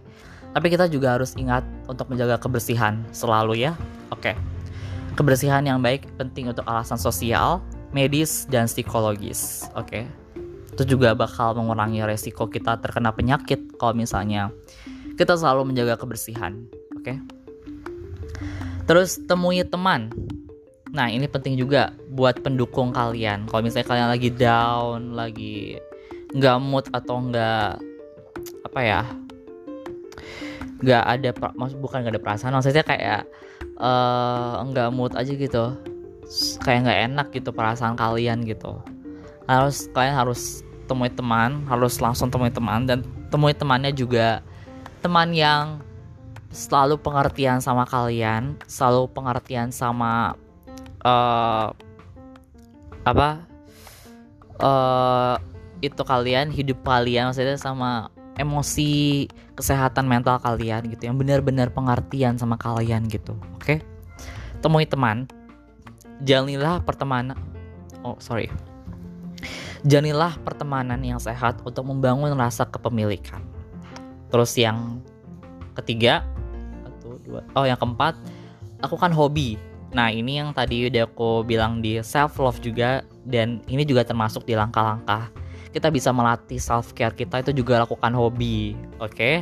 Tapi 0.56 0.68
kita 0.74 0.90
juga 0.90 1.20
harus 1.20 1.38
ingat 1.38 1.62
untuk 1.86 2.10
menjaga 2.10 2.42
kebersihan 2.42 3.04
selalu 3.13 3.68
ya. 3.68 3.78
Oke. 4.10 4.34
Kebersihan 5.13 5.66
yang 5.66 5.84
baik 5.84 6.08
penting 6.18 6.50
untuk 6.50 6.66
alasan 6.66 6.98
sosial 6.98 7.62
medis 7.92 8.48
dan 8.50 8.66
psikologis. 8.66 9.68
Oke. 9.78 10.08
Itu 10.74 10.86
juga 10.86 11.18
bakal 11.18 11.58
mengurangi 11.58 12.06
resiko 12.06 12.46
kita 12.50 12.78
terkena 12.82 13.10
penyakit 13.10 13.78
kalau 13.82 13.98
misalnya 13.98 14.54
kita 15.18 15.34
selalu 15.34 15.74
menjaga 15.74 15.98
kebersihan. 15.98 16.70
Oke. 16.94 17.18
Terus 18.88 19.20
temui 19.28 19.66
teman. 19.68 20.13
Nah, 20.96 21.12
ini 21.12 21.28
penting 21.28 21.60
juga 21.60 21.92
buat 22.17 22.41
pendukung 22.41 22.89
kalian. 22.89 23.45
Kalau 23.45 23.62
misalnya 23.62 23.86
kalian 23.86 24.10
lagi 24.10 24.30
down, 24.34 25.13
lagi 25.13 25.77
nggak 26.34 26.58
mood 26.58 26.86
atau 26.89 27.21
nggak 27.30 27.77
apa 28.65 28.80
ya, 28.82 29.01
nggak 30.82 31.03
ada 31.06 31.30
maksud 31.53 31.77
bukan 31.77 32.01
nggak 32.01 32.13
ada 32.17 32.23
perasaan, 32.25 32.58
maksudnya 32.58 32.82
kayak 32.82 33.30
uh, 33.77 34.89
mood 34.89 35.13
aja 35.13 35.30
gitu, 35.30 35.77
kayak 36.65 36.89
nggak 36.89 36.99
enak 37.13 37.27
gitu 37.38 37.53
perasaan 37.53 37.93
kalian 37.93 38.41
gitu. 38.49 38.82
Harus 39.45 39.88
kalian 39.93 40.17
harus 40.17 40.65
temui 40.89 41.13
teman, 41.13 41.63
harus 41.69 42.01
langsung 42.01 42.34
temui 42.34 42.49
teman 42.49 42.89
dan 42.89 43.06
temui 43.30 43.53
temannya 43.53 43.93
juga 43.93 44.41
teman 45.06 45.32
yang 45.32 45.80
selalu 46.51 46.99
pengertian 46.99 47.62
sama 47.63 47.88
kalian, 47.88 48.58
selalu 48.67 49.08
pengertian 49.12 49.71
sama 49.71 50.36
uh, 51.03 51.71
apa 53.08 53.48
uh, 54.60 55.39
itu 55.80 56.04
kalian, 56.04 56.52
hidup 56.52 56.84
kalian, 56.84 57.32
maksudnya 57.32 57.56
sama 57.56 58.12
emosi, 58.36 59.32
kesehatan 59.56 60.06
mental 60.06 60.43
kalian 60.43 60.91
gitu, 60.91 61.08
yang 61.08 61.15
benar-benar 61.15 61.72
pengertian 61.72 62.36
sama 62.36 62.60
kalian 62.60 63.08
gitu, 63.08 63.38
oke? 63.56 63.63
Okay? 63.63 63.78
Temui 64.60 64.84
teman, 64.84 65.30
jalanilah 66.26 66.84
pertemanan. 66.84 67.39
Oh 68.04 68.20
sorry, 68.20 68.52
jalanilah 69.86 70.36
pertemanan 70.43 71.00
yang 71.00 71.22
sehat 71.22 71.62
untuk 71.63 71.86
membangun 71.88 72.34
rasa 72.36 72.65
kepemilikan. 72.67 73.41
Terus 74.28 74.52
yang 74.60 75.00
ketiga, 75.78 76.26
dua 77.28 77.43
oh 77.54 77.67
yang 77.67 77.78
keempat 77.78 78.15
aku 78.82 78.96
kan 78.96 79.12
hobi 79.12 79.60
nah 79.95 80.12
ini 80.12 80.39
yang 80.41 80.52
tadi 80.52 80.91
udah 80.91 81.08
aku 81.08 81.47
bilang 81.47 81.80
di 81.80 82.00
self 82.04 82.39
love 82.39 82.60
juga 82.60 83.04
dan 83.23 83.63
ini 83.71 83.88
juga 83.88 84.04
termasuk 84.04 84.43
di 84.43 84.54
langkah-langkah. 84.56 85.32
Kita 85.71 85.91
bisa 85.93 86.10
melatih 86.15 86.58
self 86.58 86.95
care 86.97 87.13
kita 87.13 87.43
itu 87.43 87.63
juga 87.63 87.84
lakukan 87.84 88.12
hobi 88.15 88.73
oke? 88.97 89.13
Okay? 89.13 89.36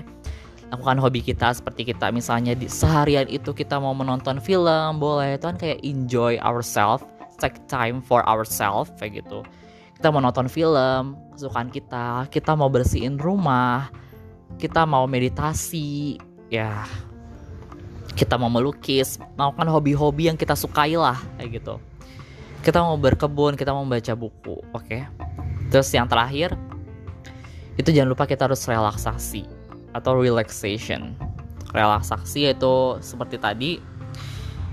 lakukan 0.73 0.97
hobi 0.97 1.21
kita 1.21 1.53
seperti 1.53 1.93
kita 1.93 2.09
misalnya 2.09 2.57
di 2.57 2.65
seharian 2.65 3.29
itu 3.29 3.53
kita 3.53 3.77
mau 3.77 3.93
menonton 3.93 4.41
film 4.41 4.97
boleh. 4.97 5.37
Itu 5.37 5.53
kan 5.53 5.57
kayak 5.61 5.79
enjoy 5.85 6.41
ourselves 6.41 7.05
take 7.37 7.59
time 7.69 8.01
for 8.01 8.25
ourselves 8.25 8.91
kayak 8.97 9.23
gitu. 9.23 9.45
Kita 9.95 10.11
mau 10.11 10.19
nonton 10.19 10.51
film 10.51 11.15
kesukaan 11.35 11.71
kita 11.71 12.27
kita 12.31 12.51
mau 12.55 12.67
bersihin 12.67 13.15
rumah 13.19 13.91
kita 14.55 14.87
mau 14.87 15.03
meditasi 15.03 16.15
ya 16.47 16.87
kita 18.15 18.39
mau 18.39 18.47
melukis, 18.47 19.19
melakukan 19.35 19.67
hobi-hobi 19.67 20.31
yang 20.31 20.39
kita 20.39 20.55
sukai 20.55 20.95
lah 20.95 21.19
kayak 21.35 21.59
gitu. 21.61 21.75
Kita 22.63 22.81
mau 22.81 22.97
berkebun, 22.97 23.59
kita 23.59 23.75
mau 23.75 23.85
baca 23.85 24.13
buku, 24.17 24.63
oke? 24.73 24.87
Okay? 24.87 25.05
Terus 25.69 25.91
yang 25.91 26.07
terakhir 26.07 26.55
itu 27.75 27.91
jangan 27.91 28.15
lupa 28.15 28.23
kita 28.23 28.47
harus 28.47 28.63
relaksasi 28.63 29.43
atau 29.91 30.15
relaxation. 30.15 31.13
Relaksasi 31.75 32.47
yaitu 32.47 32.97
seperti 33.03 33.35
tadi 33.35 33.71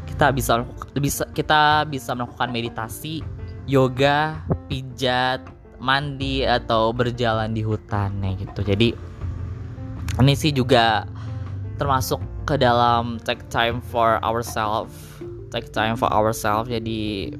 kita 0.07 0.31
bisa 0.31 0.63
bisa 0.95 1.27
kita 1.35 1.83
bisa 1.91 2.15
melakukan 2.15 2.55
meditasi, 2.55 3.27
yoga, 3.67 4.39
pijat, 4.71 5.43
mandi 5.83 6.47
atau 6.47 6.95
berjalan 6.95 7.51
di 7.51 7.67
hutan 7.67 8.23
ya 8.23 8.39
gitu. 8.39 8.61
Jadi 8.63 8.89
ini 10.23 10.33
sih 10.39 10.55
juga 10.55 11.03
termasuk 11.81 12.23
ke 12.43 12.59
dalam 12.59 13.23
take 13.23 13.47
time 13.49 13.79
for 13.79 14.19
ourselves 14.27 14.95
take 15.53 15.69
time 15.71 15.95
for 15.95 16.09
ourselves 16.09 16.67
jadi 16.67 17.33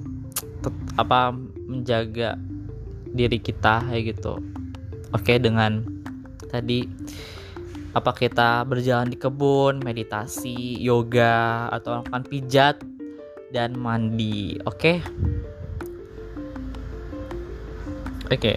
apa 1.01 1.33
menjaga 1.65 2.37
diri 3.13 3.41
kita 3.41 3.85
kayak 3.89 4.17
gitu. 4.17 4.41
Oke 5.13 5.37
okay, 5.37 5.37
dengan 5.41 5.85
tadi 6.49 6.85
apa 7.93 8.13
kita 8.17 8.65
berjalan 8.65 9.13
di 9.13 9.21
kebun 9.21 9.85
meditasi 9.85 10.81
yoga 10.81 11.69
atau 11.69 12.01
melakukan 12.01 12.25
pijat 12.29 12.77
dan 13.53 13.77
mandi. 13.77 14.57
Oke? 14.65 14.77
Okay? 14.77 14.97
oke. 18.29 18.37
Okay 18.41 18.57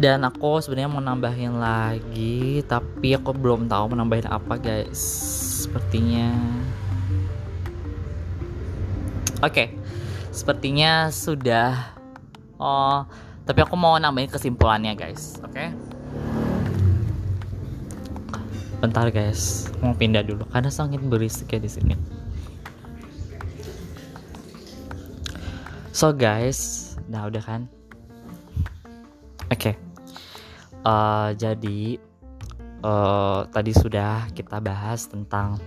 dan 0.00 0.24
aku 0.24 0.56
sebenarnya 0.64 0.88
mau 0.88 1.04
nambahin 1.04 1.60
lagi 1.60 2.64
tapi 2.64 3.12
aku 3.12 3.36
belum 3.36 3.68
tahu 3.68 3.92
mau 3.92 4.00
nambahin 4.00 4.24
apa 4.24 4.56
guys 4.56 5.51
sepertinya 5.62 6.34
oke 9.38 9.54
okay. 9.54 9.68
sepertinya 10.34 11.14
sudah 11.14 11.94
oh 12.58 13.06
tapi 13.46 13.62
aku 13.62 13.78
mau 13.78 13.94
nambahin 14.02 14.26
kesimpulannya 14.26 14.98
guys 14.98 15.38
oke 15.46 15.54
okay? 15.54 15.70
bentar 18.82 19.06
guys 19.14 19.70
mau 19.78 19.94
pindah 19.94 20.26
dulu 20.26 20.42
karena 20.50 20.66
sangat 20.66 20.98
berisik 21.06 21.54
ya 21.54 21.62
di 21.62 21.70
sini 21.70 21.94
so 25.94 26.10
guys 26.10 26.92
nah 27.06 27.30
udah 27.30 27.44
kan 27.46 27.70
Oke, 29.52 29.68
okay. 29.68 29.74
uh, 30.88 31.28
eh, 31.28 31.28
jadi 31.36 32.00
uh, 32.82 33.46
tadi 33.50 33.72
sudah 33.72 34.28
kita 34.34 34.58
bahas 34.58 35.06
tentang 35.08 35.58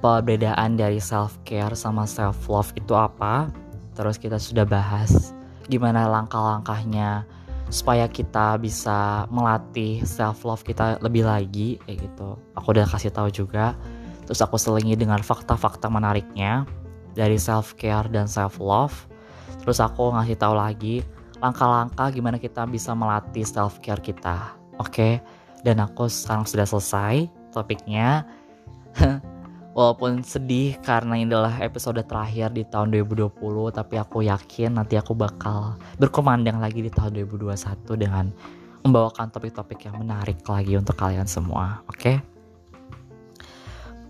perbedaan 0.00 0.76
dari 0.76 0.98
self 0.98 1.38
care 1.44 1.76
sama 1.76 2.08
self 2.08 2.48
love 2.48 2.72
itu 2.74 2.92
apa. 2.96 3.52
Terus 3.94 4.16
kita 4.16 4.38
sudah 4.40 4.64
bahas 4.66 5.32
gimana 5.68 6.08
langkah-langkahnya 6.08 7.28
supaya 7.68 8.08
kita 8.08 8.56
bisa 8.56 9.28
melatih 9.28 10.00
self 10.08 10.42
love 10.48 10.64
kita 10.64 10.96
lebih 11.04 11.28
lagi 11.28 11.76
kayak 11.84 12.08
gitu. 12.08 12.40
Aku 12.56 12.72
udah 12.72 12.88
kasih 12.88 13.12
tahu 13.12 13.28
juga. 13.28 13.76
Terus 14.24 14.44
aku 14.44 14.60
selingi 14.60 14.92
dengan 14.92 15.24
fakta-fakta 15.24 15.88
menariknya 15.88 16.68
dari 17.16 17.40
self 17.40 17.76
care 17.76 18.08
dan 18.12 18.28
self 18.28 18.60
love. 18.60 19.08
Terus 19.64 19.80
aku 19.80 20.12
ngasih 20.14 20.36
tahu 20.36 20.54
lagi 20.56 21.04
langkah-langkah 21.38 22.10
gimana 22.10 22.38
kita 22.38 22.66
bisa 22.66 22.94
melatih 22.94 23.46
self 23.46 23.78
care 23.82 24.00
kita. 24.00 24.54
Oke, 24.78 24.94
okay? 24.94 25.12
Dan 25.62 25.82
aku 25.82 26.06
sekarang 26.06 26.44
sudah 26.46 26.66
selesai 26.66 27.26
topiknya. 27.54 28.26
Walaupun 29.78 30.26
sedih 30.26 30.74
karena 30.82 31.14
ini 31.14 31.30
adalah 31.30 31.54
episode 31.62 32.02
terakhir 32.02 32.50
di 32.50 32.66
tahun 32.66 32.90
2020, 32.98 33.38
tapi 33.70 33.94
aku 33.94 34.26
yakin 34.26 34.74
nanti 34.74 34.98
aku 34.98 35.14
bakal 35.14 35.78
berkomandang 36.02 36.58
lagi 36.58 36.82
di 36.82 36.90
tahun 36.90 37.14
2021 37.14 37.86
dengan 37.94 38.26
membawakan 38.82 39.30
topik-topik 39.30 39.86
yang 39.86 40.02
menarik 40.02 40.42
lagi 40.50 40.74
untuk 40.74 40.98
kalian 40.98 41.30
semua. 41.30 41.86
Oke? 41.86 42.00
Okay? 42.00 42.16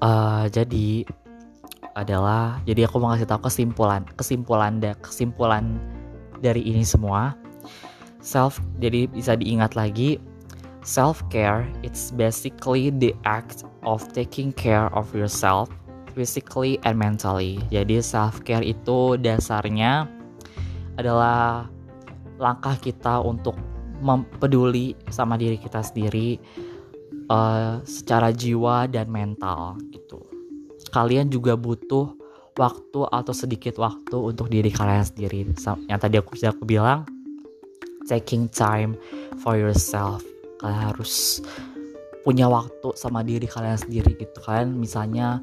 Uh, 0.00 0.48
eh, 0.48 0.56
jadi 0.56 0.88
adalah 1.98 2.62
jadi 2.62 2.86
aku 2.86 3.02
mau 3.02 3.10
kasih 3.10 3.26
tahu 3.26 3.50
kesimpulan 3.50 4.06
kesimpulan 4.14 4.78
dan 4.78 4.94
kesimpulan 5.02 5.82
dari 6.38 6.62
ini 6.62 6.86
semua 6.86 7.34
self 8.22 8.62
jadi 8.78 9.10
bisa 9.10 9.34
diingat 9.34 9.74
lagi 9.74 10.22
self 10.88 11.20
care 11.28 11.68
it's 11.84 12.08
basically 12.16 12.88
the 12.88 13.12
act 13.28 13.68
of 13.84 14.00
taking 14.16 14.48
care 14.56 14.88
of 14.96 15.12
yourself 15.12 15.68
physically 16.16 16.80
and 16.88 16.96
mentally. 16.96 17.60
Jadi 17.68 18.00
self 18.00 18.40
care 18.40 18.64
itu 18.64 19.20
dasarnya 19.20 20.08
adalah 20.96 21.68
langkah 22.40 22.74
kita 22.80 23.20
untuk 23.20 23.54
peduli 24.40 24.96
sama 25.12 25.36
diri 25.36 25.60
kita 25.60 25.84
sendiri 25.84 26.40
uh, 27.28 27.84
secara 27.84 28.32
jiwa 28.32 28.88
dan 28.88 29.12
mental 29.12 29.76
gitu. 29.92 30.24
Kalian 30.88 31.28
juga 31.28 31.54
butuh 31.54 32.16
waktu 32.56 33.00
atau 33.12 33.34
sedikit 33.36 33.76
waktu 33.76 34.16
untuk 34.16 34.48
diri 34.48 34.72
kalian 34.72 35.04
sendiri. 35.04 35.52
Yang 35.86 36.00
tadi 36.00 36.16
aku 36.16 36.32
aku 36.40 36.64
bilang 36.64 37.04
taking 38.08 38.48
time 38.48 38.96
for 39.44 39.54
yourself 39.54 40.24
kalian 40.58 40.92
harus 40.94 41.42
punya 42.26 42.50
waktu 42.50 42.92
sama 42.98 43.24
diri 43.24 43.48
kalian 43.48 43.78
sendiri 43.78 44.18
gitu. 44.18 44.38
Kalian 44.42 44.76
misalnya 44.76 45.40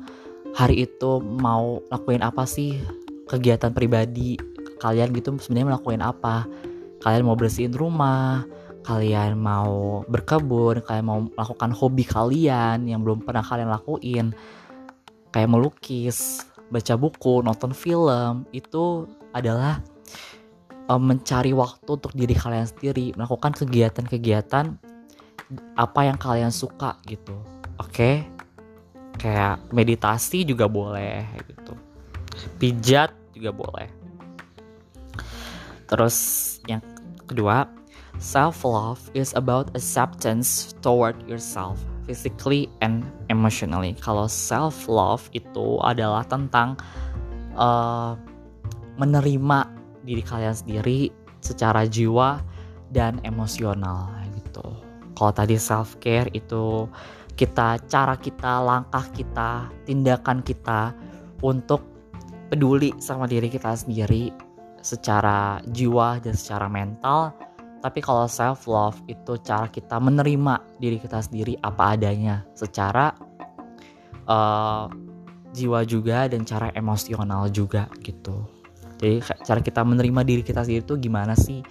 hari 0.54 0.86
itu 0.86 1.20
mau 1.24 1.82
lakuin 1.90 2.22
apa 2.22 2.46
sih? 2.46 2.78
Kegiatan 3.26 3.74
pribadi 3.74 4.38
kalian 4.78 5.16
gitu 5.16 5.34
sebenarnya 5.42 5.76
melakukan 5.76 6.04
apa? 6.04 6.46
Kalian 7.02 7.26
mau 7.26 7.38
bersihin 7.38 7.74
rumah 7.74 8.46
kalian 8.86 9.42
mau 9.42 10.06
berkebun 10.06 10.86
kalian 10.86 11.06
mau 11.10 11.26
melakukan 11.26 11.74
hobi 11.74 12.06
kalian 12.06 12.86
yang 12.86 13.02
belum 13.02 13.26
pernah 13.26 13.42
kalian 13.42 13.74
lakuin. 13.74 14.30
Kayak 15.34 15.52
melukis 15.52 16.46
baca 16.70 16.94
buku, 16.96 17.44
nonton 17.44 17.74
film 17.76 18.46
itu 18.56 19.10
adalah 19.36 19.84
um, 20.88 21.02
mencari 21.02 21.52
waktu 21.52 21.90
untuk 21.90 22.14
diri 22.16 22.32
kalian 22.38 22.70
sendiri, 22.70 23.12
melakukan 23.20 23.52
kegiatan-kegiatan 23.58 24.95
apa 25.78 26.10
yang 26.10 26.18
kalian 26.18 26.52
suka 26.52 26.98
gitu. 27.06 27.36
Oke? 27.78 27.92
Okay? 27.92 28.16
Kayak 29.16 29.64
meditasi 29.72 30.44
juga 30.44 30.68
boleh 30.68 31.24
gitu. 31.48 31.74
Pijat 32.60 33.16
juga 33.32 33.52
boleh. 33.56 33.88
Terus 35.86 36.18
yang 36.66 36.82
kedua, 37.30 37.70
self 38.18 38.66
love 38.66 39.00
is 39.14 39.32
about 39.38 39.72
acceptance 39.78 40.74
toward 40.82 41.16
yourself 41.30 41.80
physically 42.06 42.70
and 42.82 43.06
emotionally. 43.30 43.98
Kalau 43.98 44.30
self 44.30 44.86
love 44.90 45.26
itu 45.34 45.82
adalah 45.82 46.26
tentang 46.26 46.78
uh, 47.58 48.18
menerima 48.96 49.60
diri 50.06 50.24
kalian 50.24 50.56
sendiri 50.56 51.10
secara 51.42 51.84
jiwa 51.90 52.40
dan 52.94 53.20
emosional. 53.26 54.15
Kalau 55.16 55.32
tadi 55.32 55.56
self 55.56 55.98
care 56.04 56.30
itu 56.36 56.86
kita 57.36 57.80
cara 57.88 58.16
kita, 58.16 58.64
langkah 58.64 59.04
kita, 59.16 59.72
tindakan 59.88 60.44
kita 60.44 60.96
untuk 61.44 61.84
peduli 62.52 62.94
sama 63.02 63.28
diri 63.28 63.50
kita 63.52 63.76
sendiri 63.76 64.32
secara 64.86 65.60
jiwa 65.74 66.22
dan 66.22 66.38
secara 66.38 66.70
mental 66.70 67.34
tapi 67.86 68.02
kalau 68.02 68.26
self 68.26 68.66
love 68.66 68.98
itu 69.06 69.38
cara 69.46 69.70
kita 69.70 70.02
menerima 70.02 70.58
diri 70.82 70.98
kita 70.98 71.22
sendiri 71.22 71.54
apa 71.62 71.94
adanya 71.94 72.42
secara 72.58 73.14
uh, 74.26 74.90
jiwa 75.54 75.86
juga 75.86 76.26
dan 76.26 76.42
cara 76.50 76.74
emosional 76.74 77.46
juga 77.54 77.86
gitu. 78.02 78.42
Jadi 78.98 79.22
cara 79.22 79.62
kita 79.62 79.86
menerima 79.86 80.22
diri 80.26 80.42
kita 80.42 80.66
sendiri 80.66 80.82
itu 80.82 80.98
gimana 80.98 81.38
sih? 81.38 81.62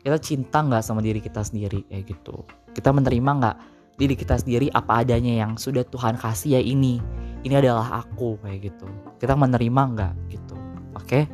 Kita 0.00 0.16
cinta 0.16 0.64
nggak 0.64 0.82
sama 0.84 1.04
diri 1.04 1.20
kita 1.20 1.44
sendiri 1.44 1.84
kayak 1.88 2.04
gitu. 2.08 2.44
Kita 2.72 2.90
menerima 2.90 3.30
nggak 3.40 3.56
diri 4.00 4.16
kita 4.16 4.40
sendiri 4.40 4.72
apa 4.72 5.04
adanya 5.04 5.44
yang 5.44 5.60
sudah 5.60 5.84
Tuhan 5.88 6.16
kasih 6.16 6.56
ya 6.56 6.60
ini. 6.60 7.00
Ini 7.44 7.60
adalah 7.60 8.04
aku 8.04 8.40
kayak 8.40 8.72
gitu. 8.72 8.88
Kita 9.20 9.36
menerima 9.36 9.82
nggak 9.96 10.12
gitu. 10.32 10.56
Oke? 10.96 11.04
Okay? 11.04 11.24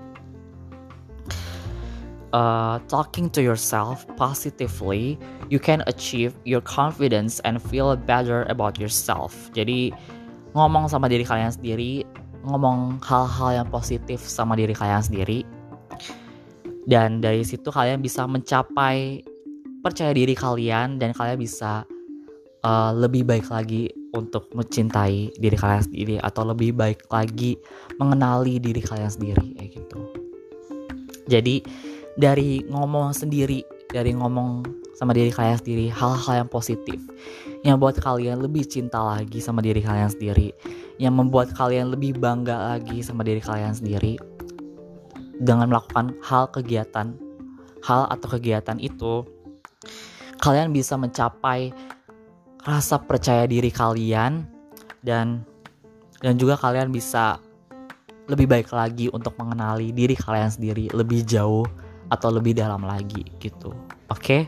uh, 2.37 2.76
talking 2.88 3.31
to 3.31 3.40
yourself 3.40 4.05
positively, 4.16 5.18
you 5.48 5.59
can 5.59 5.81
achieve 5.87 6.37
your 6.44 6.61
confidence 6.61 7.40
and 7.48 7.62
feel 7.62 7.96
better 7.96 8.44
about 8.52 8.76
yourself. 8.76 9.33
Jadi 9.57 9.96
ngomong 10.52 10.92
sama 10.92 11.09
diri 11.09 11.24
kalian 11.24 11.52
sendiri, 11.52 12.05
ngomong 12.44 13.00
hal-hal 13.00 13.64
yang 13.64 13.68
positif 13.72 14.20
sama 14.20 14.52
diri 14.57 14.76
kalian 14.76 15.00
sendiri. 15.00 15.48
Dan 16.87 17.18
dari 17.18 17.42
situ 17.42 17.68
kalian 17.75 17.99
bisa 17.99 18.31
mencapai 18.31 19.27
percaya 19.83 20.14
diri 20.14 20.38
kalian 20.38 21.03
dan 21.03 21.11
kalian 21.11 21.38
bisa 21.38 21.83
uh, 22.62 22.90
lebih 22.94 23.27
baik 23.27 23.51
lagi 23.51 23.90
untuk 24.14 24.49
mencintai 24.55 25.35
diri 25.35 25.57
kalian 25.59 25.83
sendiri 25.83 26.14
atau 26.22 26.46
lebih 26.46 26.72
baik 26.72 27.11
lagi 27.11 27.59
mengenali 27.99 28.62
diri 28.62 28.79
kalian 28.79 29.11
sendiri 29.11 29.46
kayak 29.59 29.70
gitu. 29.75 29.99
Jadi 31.27 31.66
dari 32.14 32.62
ngomong 32.70 33.12
sendiri 33.12 33.66
dari 33.90 34.14
ngomong 34.14 34.62
sama 34.96 35.12
diri 35.12 35.29
kalian 35.29 35.61
sendiri 35.61 35.87
hal-hal 35.92 36.46
yang 36.46 36.49
positif 36.49 36.96
yang 37.61 37.77
buat 37.77 38.01
kalian 38.01 38.40
lebih 38.40 38.64
cinta 38.64 38.96
lagi 39.03 39.44
sama 39.44 39.61
diri 39.61 39.85
kalian 39.85 40.09
sendiri 40.09 40.57
yang 40.96 41.12
membuat 41.12 41.53
kalian 41.53 41.92
lebih 41.92 42.16
bangga 42.16 42.79
lagi 42.79 43.05
sama 43.05 43.20
diri 43.20 43.44
kalian 43.44 43.77
sendiri 43.77 44.16
dengan 45.40 45.68
melakukan 45.68 46.16
hal 46.25 46.49
kegiatan 46.51 47.16
hal 47.85 48.09
atau 48.11 48.29
kegiatan 48.37 48.79
itu 48.83 49.22
kalian 50.42 50.75
bisa 50.75 50.99
mencapai 50.99 51.70
rasa 52.66 52.99
percaya 52.99 53.46
diri 53.46 53.70
kalian 53.70 54.42
dan 55.07 55.46
dan 56.18 56.35
juga 56.35 56.59
kalian 56.59 56.90
bisa 56.90 57.38
lebih 58.27 58.51
baik 58.51 58.75
lagi 58.75 59.07
untuk 59.14 59.38
mengenali 59.38 59.94
diri 59.94 60.18
kalian 60.18 60.51
sendiri 60.51 60.90
lebih 60.90 61.22
jauh 61.22 61.62
atau 62.11 62.31
lebih 62.31 62.59
dalam 62.59 62.83
lagi 62.83 63.22
gitu. 63.38 63.70
Oke? 64.11 64.18
Okay? 64.18 64.42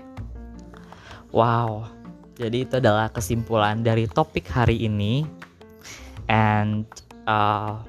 Wow. 1.30 1.86
Jadi 2.38 2.66
itu 2.66 2.78
adalah 2.78 3.10
kesimpulan 3.10 3.82
dari 3.82 4.06
topik 4.06 4.46
hari 4.50 4.86
ini. 4.86 5.26
And 6.30 6.86
uh, 7.26 7.82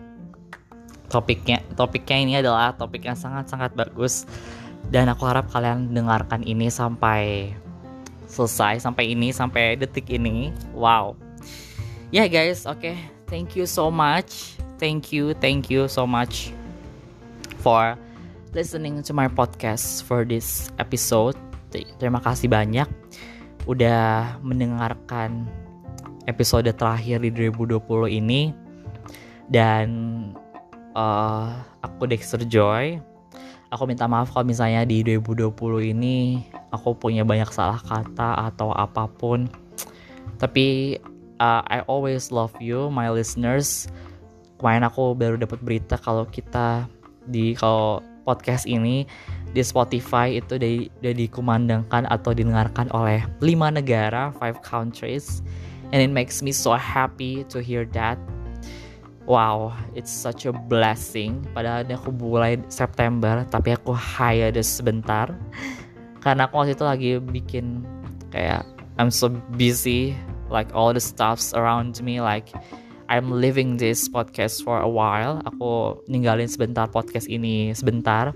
topiknya 1.09 1.59
topiknya 1.73 2.17
ini 2.21 2.33
adalah 2.39 2.71
topik 2.77 3.03
yang 3.03 3.17
sangat-sangat 3.17 3.73
bagus 3.73 4.29
dan 4.93 5.11
aku 5.11 5.27
harap 5.27 5.49
kalian 5.51 5.91
dengarkan 5.91 6.41
ini 6.45 6.71
sampai 6.71 7.53
selesai 8.29 8.79
sampai 8.79 9.11
ini 9.17 9.33
sampai 9.33 9.75
detik 9.75 10.07
ini. 10.07 10.53
Wow. 10.71 11.17
Ya 12.13 12.25
yeah, 12.25 12.27
guys, 12.29 12.63
oke. 12.69 12.79
Okay. 12.79 12.95
Thank 13.29 13.53
you 13.53 13.69
so 13.69 13.93
much. 13.93 14.57
Thank 14.81 15.13
you, 15.13 15.37
thank 15.37 15.69
you 15.69 15.85
so 15.85 16.07
much 16.07 16.49
for 17.61 17.93
listening 18.55 19.03
to 19.05 19.11
my 19.13 19.29
podcast 19.29 20.01
for 20.07 20.25
this 20.25 20.73
episode. 20.81 21.37
Terima 21.69 22.17
kasih 22.23 22.49
banyak 22.49 22.89
udah 23.69 24.39
mendengarkan 24.41 25.45
episode 26.25 26.65
terakhir 26.73 27.21
di 27.21 27.29
2020 27.29 28.17
ini. 28.17 28.55
Dan 29.49 29.85
uh, 30.99 31.55
aku 31.79 32.11
Dexter 32.11 32.43
Joy. 32.43 32.99
Aku 33.69 33.85
minta 33.85 34.09
maaf 34.09 34.33
kalau 34.33 34.49
misalnya 34.49 34.81
di 34.83 35.05
2020 35.05 35.93
ini 35.93 36.41
aku 36.73 36.97
punya 36.97 37.21
banyak 37.21 37.47
salah 37.53 37.79
kata 37.79 38.49
atau 38.51 38.73
apa 38.73 39.05
pun. 39.07 39.45
Tapi 40.41 40.97
uh, 41.37 41.61
I 41.69 41.85
always 41.85 42.33
love 42.33 42.51
you, 42.57 42.89
my 42.89 43.07
listeners. 43.13 43.87
Kemarin 44.57 44.83
aku 44.89 45.13
baru 45.15 45.37
dapat 45.37 45.61
berita 45.61 45.95
kalau 46.01 46.25
kita 46.27 46.89
di 47.29 47.53
kalau 47.53 48.01
podcast 48.25 48.65
ini 48.65 49.05
di 49.53 49.61
Spotify 49.61 50.37
itu 50.37 50.57
udah, 50.57 51.13
dikumandangkan 51.13 52.09
atau 52.09 52.33
didengarkan 52.33 52.89
oleh 52.93 53.21
lima 53.41 53.69
negara, 53.69 54.33
five 54.37 54.57
countries, 54.65 55.45
and 55.93 56.01
it 56.01 56.09
makes 56.09 56.41
me 56.41 56.49
so 56.49 56.73
happy 56.73 57.45
to 57.49 57.61
hear 57.61 57.85
that. 57.93 58.17
Wow, 59.29 59.77
it's 59.93 60.09
such 60.09 60.49
a 60.49 60.53
blessing. 60.53 61.45
Padahal 61.53 61.85
aku 61.85 62.09
mulai 62.09 62.57
September, 62.73 63.45
tapi 63.45 63.77
aku 63.77 63.93
hiatus 63.93 64.81
sebentar 64.81 65.29
karena 66.19 66.49
aku 66.49 66.59
waktu 66.59 66.75
itu 66.75 66.85
lagi 66.85 67.09
bikin 67.19 67.87
kayak 68.33 68.67
I'm 68.99 69.07
so 69.07 69.31
busy, 69.55 70.11
like 70.51 70.67
all 70.75 70.91
the 70.91 70.99
stuffs 70.99 71.55
around 71.55 71.95
me, 72.03 72.19
like 72.19 72.51
I'm 73.07 73.31
leaving 73.31 73.79
this 73.79 74.11
podcast 74.11 74.61
for 74.67 74.83
a 74.83 74.89
while. 74.89 75.39
Aku 75.47 76.03
ninggalin 76.11 76.51
sebentar 76.51 76.91
podcast 76.91 77.31
ini 77.31 77.71
sebentar. 77.71 78.35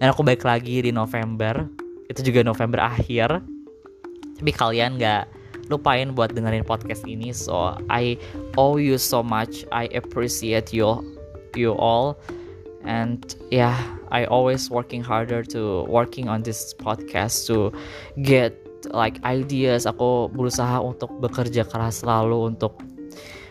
Dan 0.00 0.16
aku 0.16 0.24
balik 0.24 0.48
lagi 0.48 0.80
di 0.80 0.90
November. 0.90 1.68
Itu 2.08 2.24
juga 2.24 2.40
November 2.40 2.80
akhir. 2.80 3.44
Tapi 4.40 4.50
kalian 4.56 4.96
gak 4.96 5.28
lupain 5.70 6.12
buat 6.12 6.34
dengerin 6.34 6.66
podcast 6.66 7.06
ini. 7.06 7.30
So 7.30 7.78
I 7.86 8.18
owe 8.58 8.76
you 8.76 8.98
so 8.98 9.22
much. 9.22 9.64
I 9.70 9.86
appreciate 9.94 10.74
you 10.74 11.00
you 11.54 11.72
all. 11.78 12.18
and 12.84 13.36
yeah 13.50 13.76
I 14.10 14.24
always 14.24 14.70
working 14.70 15.04
harder 15.04 15.44
to 15.52 15.84
working 15.84 16.28
on 16.28 16.42
this 16.42 16.72
podcast 16.74 17.46
to 17.52 17.72
get 18.24 18.56
like 18.90 19.20
ideas 19.22 19.84
aku 19.84 20.32
berusaha 20.32 20.80
untuk 20.80 21.12
bekerja 21.20 21.68
keras 21.68 22.00
selalu 22.00 22.56
untuk 22.56 22.80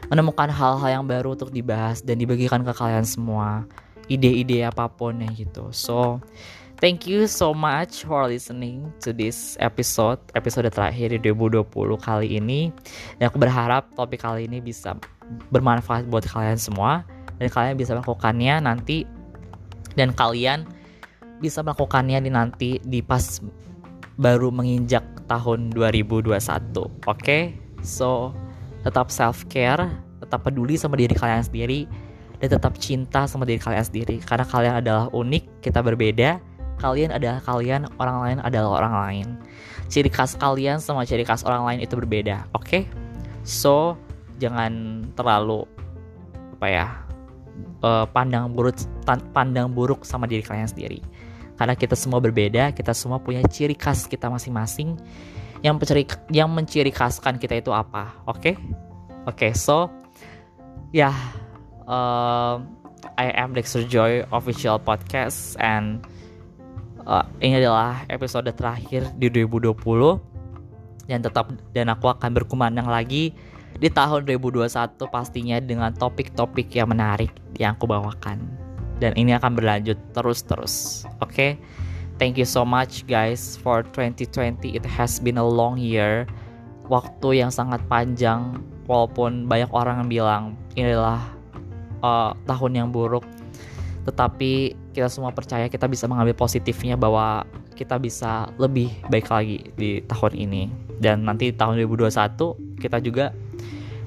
menemukan 0.10 0.50
hal-hal 0.50 0.90
yang 1.02 1.06
baru 1.06 1.38
untuk 1.38 1.54
dibahas 1.54 2.02
dan 2.02 2.18
dibagikan 2.18 2.66
ke 2.66 2.74
kalian 2.74 3.06
semua 3.06 3.70
ide-ide 4.10 4.66
apa 4.66 4.90
pun 4.90 5.22
ya 5.22 5.30
gitu 5.38 5.70
so 5.70 6.18
thank 6.80 7.06
you 7.06 7.28
so 7.28 7.52
much 7.52 8.08
for 8.08 8.28
listening 8.28 8.88
to 9.04 9.12
this 9.12 9.60
episode 9.60 10.20
episode 10.34 10.68
terakhir 10.72 11.12
di 11.16 11.20
2020 11.32 11.70
kali 12.00 12.28
ini 12.40 12.72
dan 13.20 13.32
aku 13.32 13.38
berharap 13.40 13.88
topik 13.96 14.24
kali 14.24 14.48
ini 14.48 14.64
bisa 14.64 14.96
bermanfaat 15.54 16.08
buat 16.08 16.26
kalian 16.26 16.58
semua 16.58 17.06
dan 17.38 17.48
kalian 17.52 17.76
bisa 17.76 17.94
melakukannya 17.96 18.64
nanti 18.64 19.06
dan 19.94 20.16
kalian 20.16 20.64
bisa 21.40 21.64
melakukannya 21.64 22.20
di 22.20 22.32
nanti 22.32 22.70
di 22.84 23.00
pas 23.00 23.40
baru 24.20 24.52
menginjak 24.52 25.04
tahun 25.32 25.72
2021. 25.72 26.36
Oke, 26.36 26.92
okay? 27.08 27.44
so 27.80 28.36
tetap 28.84 29.08
self 29.08 29.48
care, 29.48 29.88
tetap 30.20 30.44
peduli 30.44 30.76
sama 30.76 31.00
diri 31.00 31.16
kalian 31.16 31.40
sendiri, 31.40 31.88
dan 32.44 32.52
tetap 32.52 32.76
cinta 32.76 33.24
sama 33.26 33.48
diri 33.48 33.64
kalian 33.64 33.86
sendiri. 33.88 34.20
Karena 34.20 34.44
kalian 34.44 34.76
adalah 34.84 35.06
unik, 35.16 35.64
kita 35.64 35.80
berbeda. 35.80 36.44
Kalian 36.80 37.12
adalah 37.12 37.44
kalian, 37.44 37.86
orang 38.00 38.18
lain 38.24 38.38
adalah 38.40 38.80
orang 38.80 38.94
lain. 39.04 39.28
Ciri 39.92 40.08
khas 40.08 40.40
kalian 40.40 40.80
sama 40.80 41.04
ciri 41.04 41.28
khas 41.28 41.44
orang 41.44 41.68
lain 41.68 41.80
itu 41.84 42.00
berbeda. 42.00 42.48
Oke, 42.56 42.64
okay? 42.64 42.84
so 43.44 44.00
jangan 44.40 45.04
terlalu 45.14 45.68
apa 46.60 46.68
ya 46.68 46.88
uh, 47.84 48.06
pandang 48.10 48.52
buruk 48.52 48.76
pandang 49.32 49.72
buruk 49.72 50.04
sama 50.04 50.28
diri 50.28 50.44
kalian 50.44 50.68
sendiri 50.68 51.00
karena 51.60 51.76
kita 51.76 51.96
semua 51.96 52.24
berbeda 52.24 52.72
kita 52.72 52.96
semua 52.96 53.20
punya 53.20 53.44
ciri 53.48 53.76
khas 53.76 54.08
kita 54.08 54.32
masing-masing 54.32 54.96
yang 55.60 55.76
menciri 55.76 56.08
yang 56.32 56.48
menciri 56.48 56.92
khaskan 56.92 57.36
kita 57.36 57.60
itu 57.60 57.72
apa 57.76 58.16
oke 58.28 58.40
okay? 58.40 58.56
oke 59.28 59.36
okay, 59.36 59.52
so 59.52 59.92
ya 60.96 61.12
yeah, 61.12 61.16
uh, 61.88 62.64
I 63.20 63.36
am 63.36 63.52
Dexter 63.52 63.84
Joy 63.84 64.24
official 64.32 64.80
podcast 64.80 65.60
and 65.60 66.04
uh, 67.06 67.26
ini 67.40 67.62
adalah 67.64 68.04
episode 68.08 68.50
terakhir 68.56 69.08
di 69.16 69.32
2020 69.32 69.76
dan 71.10 71.20
tetap 71.26 71.50
dan 71.74 71.90
aku 71.90 72.12
akan 72.12 72.30
berkumandang 72.36 72.86
lagi 72.86 73.34
di 73.80 73.88
tahun 73.88 74.26
2021 74.28 74.70
pastinya 75.08 75.58
dengan 75.62 75.94
topik-topik 75.96 76.74
yang 76.74 76.92
menarik 76.92 77.32
yang 77.56 77.78
aku 77.78 77.86
bawakan. 77.88 78.42
Dan 79.00 79.16
ini 79.16 79.32
akan 79.32 79.56
berlanjut 79.56 79.96
terus-terus. 80.12 81.08
Oke. 81.24 81.32
Okay? 81.32 81.52
Thank 82.20 82.36
you 82.36 82.44
so 82.44 82.68
much 82.68 83.08
guys 83.08 83.56
for 83.56 83.80
2020. 83.96 84.76
It 84.76 84.84
has 84.84 85.24
been 85.24 85.40
a 85.40 85.48
long 85.48 85.80
year. 85.80 86.28
Waktu 86.92 87.40
yang 87.40 87.48
sangat 87.48 87.80
panjang 87.88 88.60
walaupun 88.92 89.48
banyak 89.48 89.72
orang 89.72 90.04
yang 90.04 90.10
bilang 90.12 90.44
ini 90.76 90.92
adalah 90.92 91.24
uh, 92.04 92.36
tahun 92.44 92.76
yang 92.76 92.88
buruk. 92.92 93.24
Tetapi 94.04 94.76
kita 95.00 95.08
semua 95.08 95.32
percaya 95.32 95.72
kita 95.72 95.88
bisa 95.88 96.04
mengambil 96.12 96.36
positifnya 96.36 97.00
bahwa 97.00 97.48
kita 97.80 97.96
bisa 97.96 98.52
lebih 98.60 98.92
baik 99.08 99.32
lagi 99.32 99.72
di 99.80 100.04
tahun 100.04 100.36
ini. 100.36 100.64
Dan 101.00 101.24
nanti 101.24 101.56
tahun 101.56 101.80
2021 101.80 102.84
kita 102.84 103.00
juga 103.00 103.32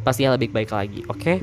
pastinya 0.04 0.36
lebih 0.36 0.52
baik 0.52 0.68
lagi 0.68 1.00
oke? 1.08 1.16
Okay? 1.16 1.38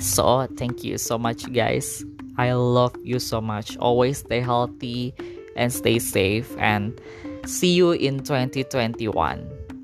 so 0.00 0.48
thank 0.56 0.80
you 0.80 0.96
so 0.96 1.20
much 1.20 1.44
guys. 1.52 2.00
I 2.40 2.56
love 2.56 2.96
you 3.04 3.20
so 3.20 3.44
much. 3.44 3.76
Always 3.76 4.24
stay 4.24 4.40
healthy 4.40 5.12
and 5.60 5.68
stay 5.68 6.00
safe 6.00 6.48
and 6.56 6.96
see 7.44 7.76
you 7.76 7.92
in 7.92 8.24
2021 8.24 9.04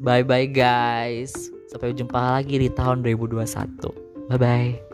bye 0.01 0.25
bye 0.25 0.49
guys. 0.49 1.53
Sampai 1.69 1.92
jumpa 1.92 2.40
lagi 2.40 2.57
di 2.57 2.73
tahun 2.73 3.05
2021 3.05 4.33
bye 4.33 4.40
bye 4.40 4.86